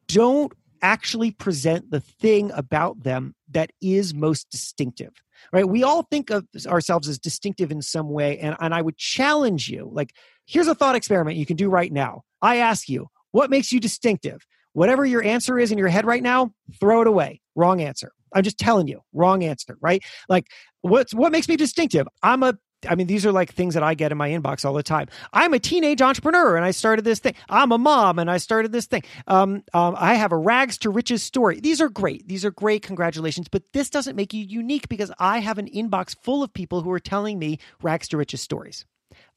[0.09, 0.53] don't
[0.83, 5.13] actually present the thing about them that is most distinctive
[5.55, 5.67] right?
[5.67, 9.71] We all think of ourselves as distinctive in some way and, and i would challenge
[9.71, 10.13] you like
[10.51, 12.23] here's a thought experiment you can do right now.
[12.43, 14.45] I ask you what makes you distinctive?
[14.73, 17.41] Whatever your answer is in your head right now throw it away.
[17.55, 18.13] Wrong answer.
[18.35, 20.03] I'm just telling you, wrong answer, right?
[20.29, 20.47] Like,
[20.83, 22.07] what's what makes me distinctive?
[22.23, 22.57] I'm a
[22.89, 25.09] I mean, these are like things that I get in my inbox all the time.
[25.33, 27.35] I'm a teenage entrepreneur and I started this thing.
[27.49, 29.03] I'm a mom and I started this thing.
[29.27, 31.61] Um, um, I have a rags to riches story.
[31.61, 32.27] These are great.
[32.29, 32.83] These are great.
[32.83, 33.49] Congratulations.
[33.49, 36.91] But this doesn't make you unique because I have an inbox full of people who
[36.91, 38.85] are telling me rags to riches stories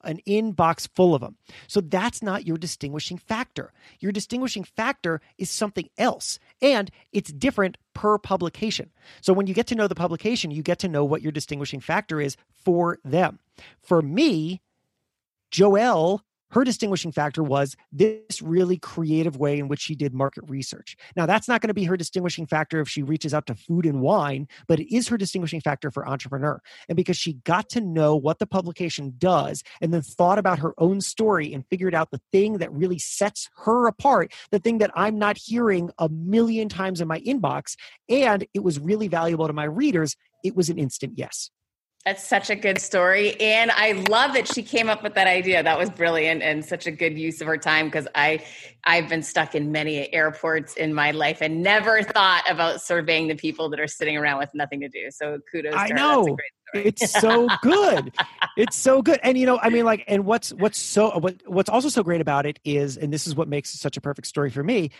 [0.04, 1.38] an inbox full of them.
[1.68, 3.74] So that's not your distinguishing factor.
[4.00, 8.90] Your distinguishing factor is something else, and it's different per publication.
[9.22, 11.80] So when you get to know the publication, you get to know what your distinguishing
[11.80, 13.40] factor is for them.
[13.82, 14.62] For me,
[15.52, 16.22] Joelle
[16.54, 20.96] her distinguishing factor was this really creative way in which she did market research.
[21.16, 23.88] Now, that's not going to be her distinguishing factor if she reaches out to food
[23.88, 26.62] and wine, but it is her distinguishing factor for entrepreneur.
[26.88, 30.74] And because she got to know what the publication does and then thought about her
[30.78, 34.92] own story and figured out the thing that really sets her apart, the thing that
[34.94, 37.76] I'm not hearing a million times in my inbox,
[38.08, 41.50] and it was really valuable to my readers, it was an instant yes.
[42.06, 43.40] That's such a good story.
[43.40, 45.64] And I love that she came up with that idea.
[45.64, 48.44] That was brilliant and such a good use of her time because I
[48.84, 53.36] I've been stuck in many airports in my life and never thought about surveying the
[53.36, 55.12] people that are sitting around with nothing to do.
[55.12, 56.36] So kudos I know.
[56.74, 58.12] It's so good.
[58.58, 59.22] it's so good.
[59.24, 62.20] And you know, I mean like and what's what's so what, what's also so great
[62.20, 64.92] about it is and this is what makes it such a perfect story for me.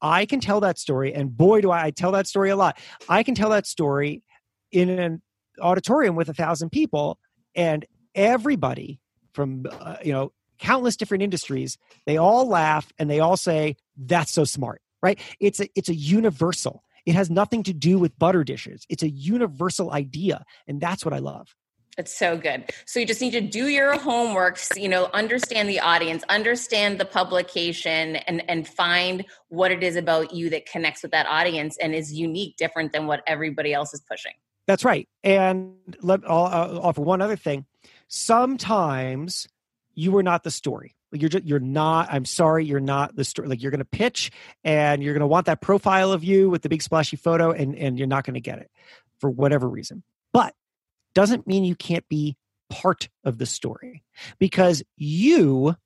[0.00, 2.78] I can tell that story and boy do I, I tell that story a lot.
[3.08, 4.24] I can tell that story
[4.72, 5.22] in an
[5.60, 7.18] auditorium with a thousand people
[7.54, 7.84] and
[8.14, 9.00] everybody
[9.32, 14.30] from uh, you know countless different industries they all laugh and they all say that's
[14.30, 18.44] so smart right it's a it's a universal it has nothing to do with butter
[18.44, 21.54] dishes it's a universal idea and that's what i love
[21.98, 22.72] it's so good.
[22.86, 27.04] So you just need to do your homework, you know, understand the audience, understand the
[27.04, 31.94] publication and and find what it is about you that connects with that audience and
[31.94, 34.32] is unique, different than what everybody else is pushing.
[34.66, 35.08] That's right.
[35.24, 37.66] And let, I'll, I'll offer one other thing.
[38.08, 39.48] Sometimes
[39.94, 40.94] you are not the story.
[41.12, 42.08] You're just, you're not.
[42.10, 43.48] I'm sorry, you're not the story.
[43.48, 44.30] Like you're going to pitch,
[44.64, 47.76] and you're going to want that profile of you with the big splashy photo, and
[47.76, 48.70] and you're not going to get it
[49.18, 50.02] for whatever reason.
[50.32, 50.54] But
[51.14, 52.36] doesn't mean you can't be
[52.70, 54.02] part of the story
[54.38, 55.76] because you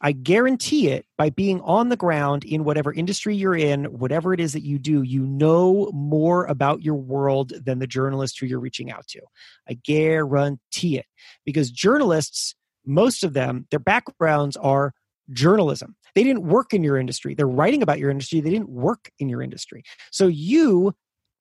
[0.00, 4.40] I guarantee it by being on the ground in whatever industry you're in, whatever it
[4.40, 8.60] is that you do, you know more about your world than the journalist who you're
[8.60, 9.20] reaching out to.
[9.68, 11.06] I guarantee it.
[11.44, 14.92] Because journalists, most of them, their backgrounds are
[15.30, 15.96] journalism.
[16.14, 17.34] They didn't work in your industry.
[17.34, 18.40] They're writing about your industry.
[18.40, 19.82] They didn't work in your industry.
[20.10, 20.94] So you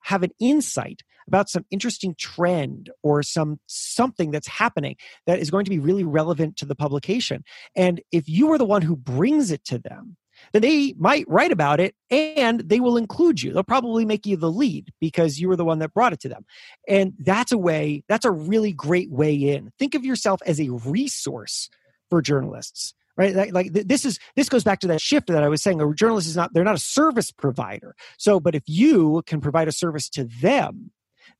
[0.05, 4.95] have an insight about some interesting trend or some something that's happening
[5.25, 7.43] that is going to be really relevant to the publication.
[7.75, 10.17] And if you are the one who brings it to them,
[10.53, 13.51] then they might write about it and they will include you.
[13.51, 16.29] They'll probably make you the lead because you were the one that brought it to
[16.29, 16.45] them.
[16.87, 19.71] And that's a way, that's a really great way in.
[19.79, 21.69] Think of yourself as a resource
[22.09, 25.49] for journalists right like, like, this is this goes back to that shift that i
[25.49, 29.21] was saying a journalist is not they're not a service provider so but if you
[29.25, 30.91] can provide a service to them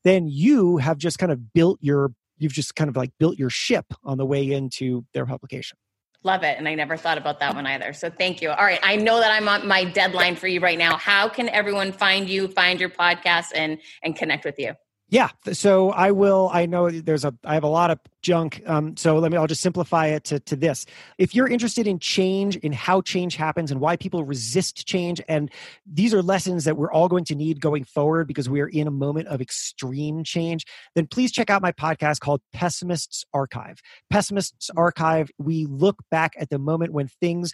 [0.03, 3.49] then you have just kind of built your you've just kind of like built your
[3.49, 5.77] ship on the way into their publication
[6.25, 6.57] Love it.
[6.57, 7.93] And I never thought about that one either.
[7.93, 8.49] So thank you.
[8.49, 8.79] All right.
[8.81, 10.97] I know that I'm on my deadline for you right now.
[10.97, 14.73] How can everyone find you, find your podcast and and connect with you?
[15.09, 15.29] Yeah.
[15.53, 18.63] So I will, I know there's a, I have a lot of junk.
[18.65, 20.87] Um, so let me, I'll just simplify it to, to this.
[21.19, 25.51] If you're interested in change, in how change happens and why people resist change, and
[25.85, 28.87] these are lessons that we're all going to need going forward because we are in
[28.87, 33.79] a moment of extreme change, then please check out my podcast called Pessimists Archive.
[34.09, 37.53] Pessimists Archive, we look back at the moment when things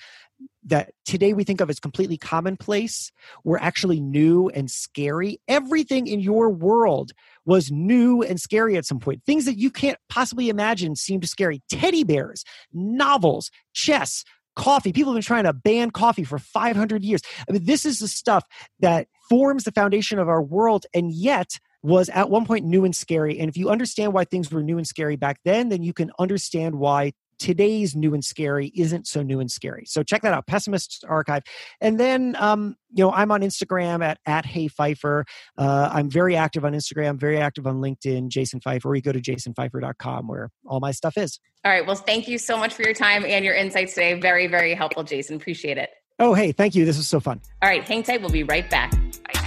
[0.64, 3.12] that today we think of as completely commonplace
[3.44, 5.39] were actually new and scary.
[5.48, 7.12] Everything in your world
[7.46, 9.24] was new and scary at some point.
[9.26, 11.62] Things that you can't possibly imagine seemed scary.
[11.70, 14.24] Teddy bears, novels, chess,
[14.56, 14.94] coffee.
[14.94, 17.22] People have been trying to ban coffee for 500 years.
[17.48, 18.44] I mean, this is the stuff
[18.80, 22.96] that forms the foundation of our world, and yet was at one point new and
[22.96, 23.39] scary.
[23.39, 26.12] And if you understand why things were new and scary back then, then you can
[26.20, 29.84] understand why today's new and scary isn't so new and scary.
[29.88, 31.42] So check that out, Pessimists Archive.
[31.82, 35.24] And then, um, you know, I'm on Instagram at, at Hey Feifer.
[35.58, 39.12] Uh, I'm very active on Instagram, very active on LinkedIn, Jason Feifer, or you go
[39.12, 41.39] to jasonfeifer.com where all my stuff is.
[41.66, 41.86] All right.
[41.86, 44.20] Well, thank you so much for your time and your insights today.
[44.20, 45.36] Very, very helpful, Jason.
[45.36, 45.89] Appreciate it.
[46.20, 46.86] Oh, hey, thank you.
[46.86, 47.42] This was so fun.
[47.64, 47.84] All right.
[47.84, 48.22] Hang tight.
[48.22, 48.94] We'll be right back.
[49.34, 49.41] I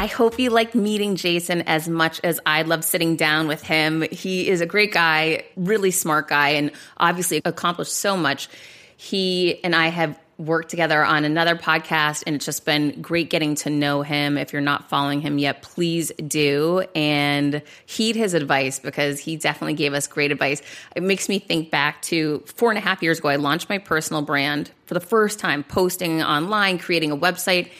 [0.00, 4.00] I hope you liked meeting Jason as much as I love sitting down with him.
[4.10, 8.48] He is a great guy, really smart guy, and obviously accomplished so much.
[8.96, 13.56] He and I have worked together on another podcast, and it's just been great getting
[13.56, 14.38] to know him.
[14.38, 19.74] If you're not following him yet, please do and heed his advice because he definitely
[19.74, 20.62] gave us great advice.
[20.96, 23.76] It makes me think back to four and a half years ago, I launched my
[23.76, 27.70] personal brand for the first time, posting online, creating a website,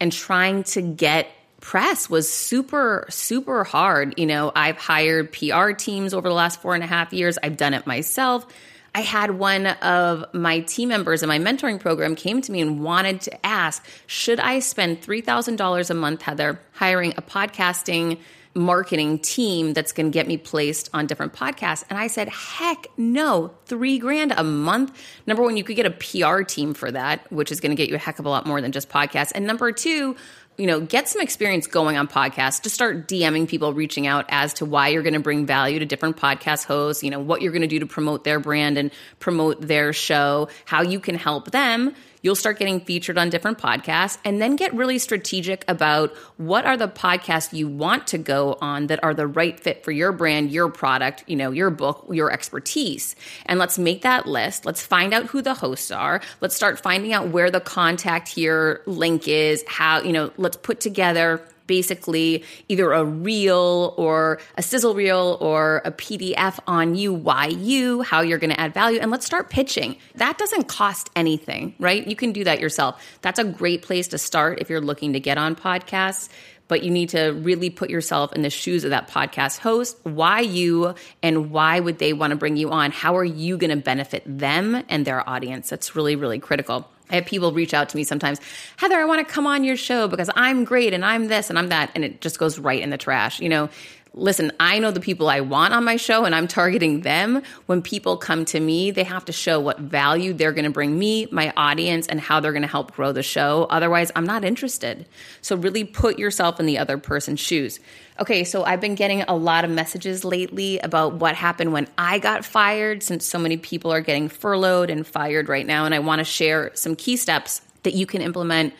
[0.00, 1.28] and trying to get
[1.60, 4.18] press was super, super hard.
[4.18, 7.56] You know, I've hired PR teams over the last four and a half years, I've
[7.56, 8.46] done it myself.
[8.94, 12.82] I had one of my team members in my mentoring program came to me and
[12.82, 18.18] wanted to ask, should I spend $3,000 a month, Heather, hiring a podcasting
[18.54, 21.84] marketing team that's going to get me placed on different podcasts?
[21.90, 25.00] And I said, heck no, three grand a month.
[25.26, 27.90] Number one, you could get a PR team for that, which is going to get
[27.90, 29.32] you a heck of a lot more than just podcasts.
[29.34, 30.16] And number two,
[30.58, 32.60] you know, get some experience going on podcasts.
[32.60, 35.86] Just start DMing people, reaching out as to why you're going to bring value to
[35.86, 38.90] different podcast hosts, you know, what you're going to do to promote their brand and
[39.20, 44.18] promote their show, how you can help them You'll start getting featured on different podcasts
[44.24, 48.88] and then get really strategic about what are the podcasts you want to go on
[48.88, 52.30] that are the right fit for your brand, your product, you know, your book, your
[52.32, 53.14] expertise.
[53.46, 54.66] And let's make that list.
[54.66, 56.20] Let's find out who the hosts are.
[56.40, 60.80] Let's start finding out where the contact here link is, how, you know, let's put
[60.80, 67.46] together basically either a reel or a sizzle reel or a PDF on you, why
[67.46, 69.96] you, how you're going to add value, and let's start pitching.
[70.16, 72.04] That doesn't cost anything, right?
[72.04, 73.00] You can do that yourself.
[73.22, 76.28] That's a great place to start if you're looking to get on podcasts
[76.68, 79.96] but you need to really put yourself in the shoes of that podcast host.
[80.04, 82.92] Why you and why would they want to bring you on?
[82.92, 85.70] How are you going to benefit them and their audience?
[85.70, 86.88] That's really, really critical.
[87.10, 88.40] I have people reach out to me sometimes,
[88.76, 91.58] Heather, I want to come on your show because I'm great and I'm this and
[91.58, 91.90] I'm that.
[91.94, 93.40] And it just goes right in the trash.
[93.40, 93.68] You know,
[94.14, 97.42] listen, I know the people I want on my show and I'm targeting them.
[97.66, 100.98] When people come to me, they have to show what value they're going to bring
[100.98, 103.66] me, my audience, and how they're going to help grow the show.
[103.70, 105.06] Otherwise, I'm not interested.
[105.40, 107.80] So really put yourself in the other person's shoes.
[108.20, 112.18] Okay, so I've been getting a lot of messages lately about what happened when I
[112.18, 115.84] got fired, since so many people are getting furloughed and fired right now.
[115.84, 118.74] And I want to share some key steps that you can implement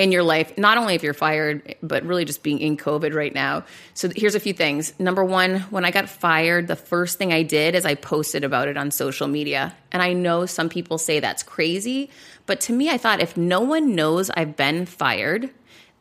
[0.00, 3.34] in your life, not only if you're fired, but really just being in COVID right
[3.34, 3.64] now.
[3.92, 4.98] So here's a few things.
[4.98, 8.66] Number one, when I got fired, the first thing I did is I posted about
[8.68, 9.76] it on social media.
[9.92, 12.08] And I know some people say that's crazy,
[12.46, 15.50] but to me, I thought if no one knows I've been fired,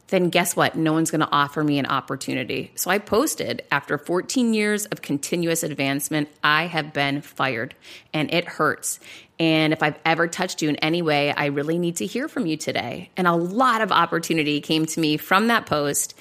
[0.10, 0.76] then guess what?
[0.76, 2.72] No one's going to offer me an opportunity.
[2.76, 7.76] So I posted after 14 years of continuous advancement, I have been fired
[8.14, 8.99] and it hurts.
[9.39, 12.45] And if I've ever touched you in any way, I really need to hear from
[12.45, 13.10] you today.
[13.16, 16.14] And a lot of opportunity came to me from that post.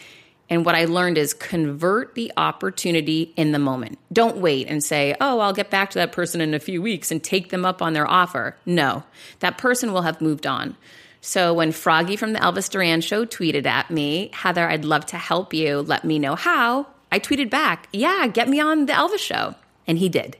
[0.50, 3.98] And what I learned is convert the opportunity in the moment.
[4.12, 7.10] Don't wait and say, oh, I'll get back to that person in a few weeks
[7.10, 8.56] and take them up on their offer.
[8.64, 9.02] No,
[9.40, 10.76] that person will have moved on.
[11.20, 15.16] So when Froggy from the Elvis Duran show tweeted at me, Heather, I'd love to
[15.16, 15.80] help you.
[15.80, 16.86] Let me know how.
[17.10, 19.54] I tweeted back, yeah, get me on the Elvis show.
[19.86, 20.36] And he did.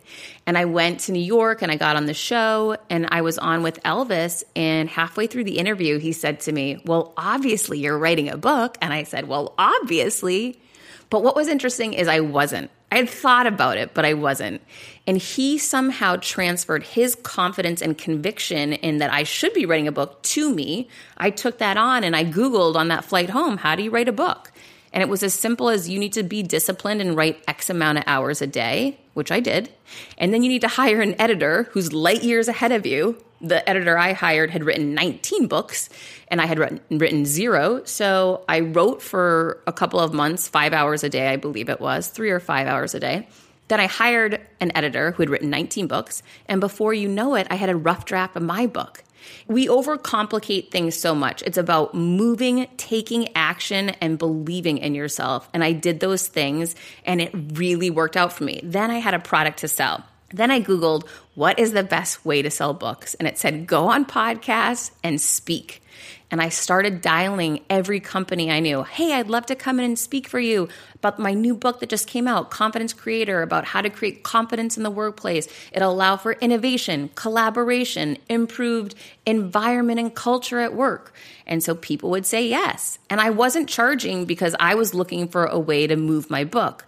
[0.46, 3.38] And I went to New York and I got on the show and I was
[3.38, 4.44] on with Elvis.
[4.54, 8.76] And halfway through the interview, he said to me, Well, obviously you're writing a book.
[8.82, 10.60] And I said, Well, obviously.
[11.08, 12.70] But what was interesting is I wasn't.
[12.92, 14.60] I had thought about it, but I wasn't.
[15.08, 19.92] And he somehow transferred his confidence and conviction in that I should be writing a
[19.92, 20.86] book to me.
[21.16, 24.08] I took that on and I Googled on that flight home, how do you write
[24.08, 24.52] a book?
[24.92, 27.96] And it was as simple as you need to be disciplined and write X amount
[27.96, 29.70] of hours a day, which I did.
[30.18, 33.16] And then you need to hire an editor who's light years ahead of you.
[33.40, 35.88] The editor I hired had written 19 books
[36.28, 37.82] and I had written, written zero.
[37.84, 41.80] So I wrote for a couple of months, five hours a day, I believe it
[41.80, 43.26] was, three or five hours a day.
[43.68, 46.22] Then I hired an editor who had written 19 books.
[46.46, 49.04] And before you know it, I had a rough draft of my book.
[49.46, 51.42] We overcomplicate things so much.
[51.42, 55.48] It's about moving, taking action, and believing in yourself.
[55.52, 58.60] And I did those things, and it really worked out for me.
[58.62, 60.04] Then I had a product to sell.
[60.30, 63.14] Then I Googled, what is the best way to sell books?
[63.14, 65.82] And it said, go on podcasts and speak.
[66.30, 68.82] And I started dialing every company I knew.
[68.82, 71.88] Hey, I'd love to come in and speak for you about my new book that
[71.88, 75.48] just came out, Confidence Creator, about how to create confidence in the workplace.
[75.72, 81.14] It'll allow for innovation, collaboration, improved environment and culture at work.
[81.46, 82.98] And so people would say yes.
[83.08, 86.84] And I wasn't charging because I was looking for a way to move my book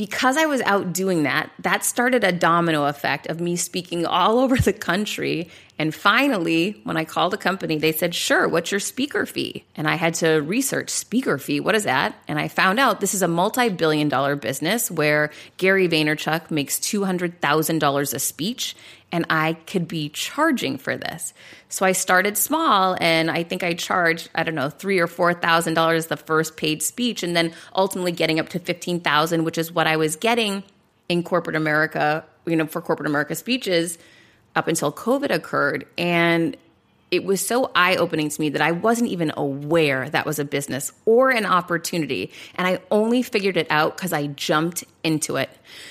[0.00, 4.38] because I was out doing that, that started a domino effect of me speaking all
[4.44, 5.50] over the country.
[5.80, 9.64] And finally, when I called a company, they said, Sure, what's your speaker fee?
[9.74, 11.58] And I had to research speaker fee.
[11.58, 12.14] What is that?
[12.28, 16.78] And I found out this is a multi billion dollar business where Gary Vaynerchuk makes
[16.80, 18.76] $200,000 a speech
[19.10, 21.32] and I could be charging for this.
[21.70, 25.32] So I started small and I think I charged, I don't know, three or four
[25.32, 29.56] thousand dollars the first paid speech and then ultimately getting up to fifteen thousand, which
[29.56, 30.62] is what I was getting
[31.08, 33.96] in corporate America, you know, for corporate America speeches
[34.56, 35.86] up until COVID occurred.
[35.96, 36.56] And
[37.10, 40.44] it was so eye opening to me that I wasn't even aware that was a
[40.44, 42.30] business or an opportunity.
[42.54, 45.50] And I only figured it out because I jumped into it.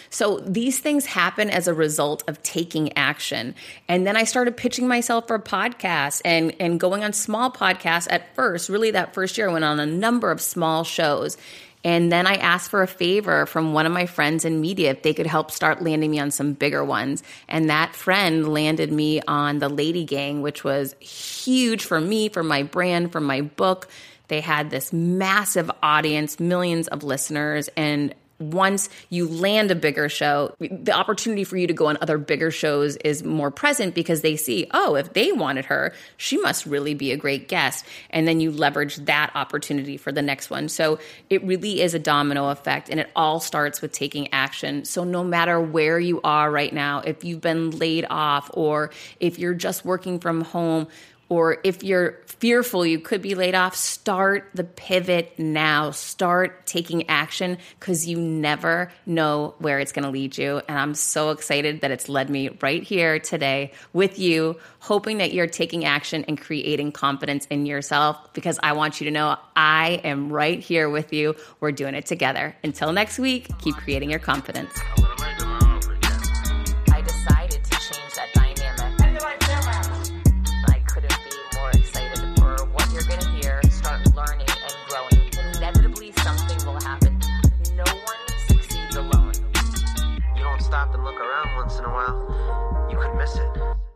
[0.10, 3.54] So these things happen as a result of taking action.
[3.88, 8.34] And then I started pitching myself for podcasts and, and going on small podcasts at
[8.36, 8.70] first.
[8.70, 11.38] Really, that first year, I went on a number of small shows.
[11.84, 15.02] And then I asked for a favor from one of my friends in media if
[15.02, 17.24] they could help start landing me on some bigger ones.
[17.48, 22.44] And that friend landed me on the Lady Gang, which was huge for me, for
[22.44, 23.88] my brand, for my book.
[24.28, 30.56] They had this massive audience, millions of listeners, and once you land a bigger show,
[30.60, 34.36] the opportunity for you to go on other bigger shows is more present because they
[34.36, 37.86] see, oh, if they wanted her, she must really be a great guest.
[38.10, 40.70] And then you leverage that opportunity for the next one.
[40.70, 44.86] So it really is a domino effect and it all starts with taking action.
[44.86, 49.38] So no matter where you are right now, if you've been laid off or if
[49.38, 50.88] you're just working from home,
[51.30, 55.92] or if you're fearful you could be laid off, start the pivot now.
[55.92, 60.62] Start taking action because you never know where it's going to lead you.
[60.68, 65.34] And I'm so excited that it's led me right here today with you, hoping that
[65.34, 70.02] you're taking action and creating confidence in yourself because I want you to know I
[70.04, 71.36] am right here with you.
[71.60, 72.56] We're doing it together.
[72.64, 74.72] Until next week, keep creating your confidence.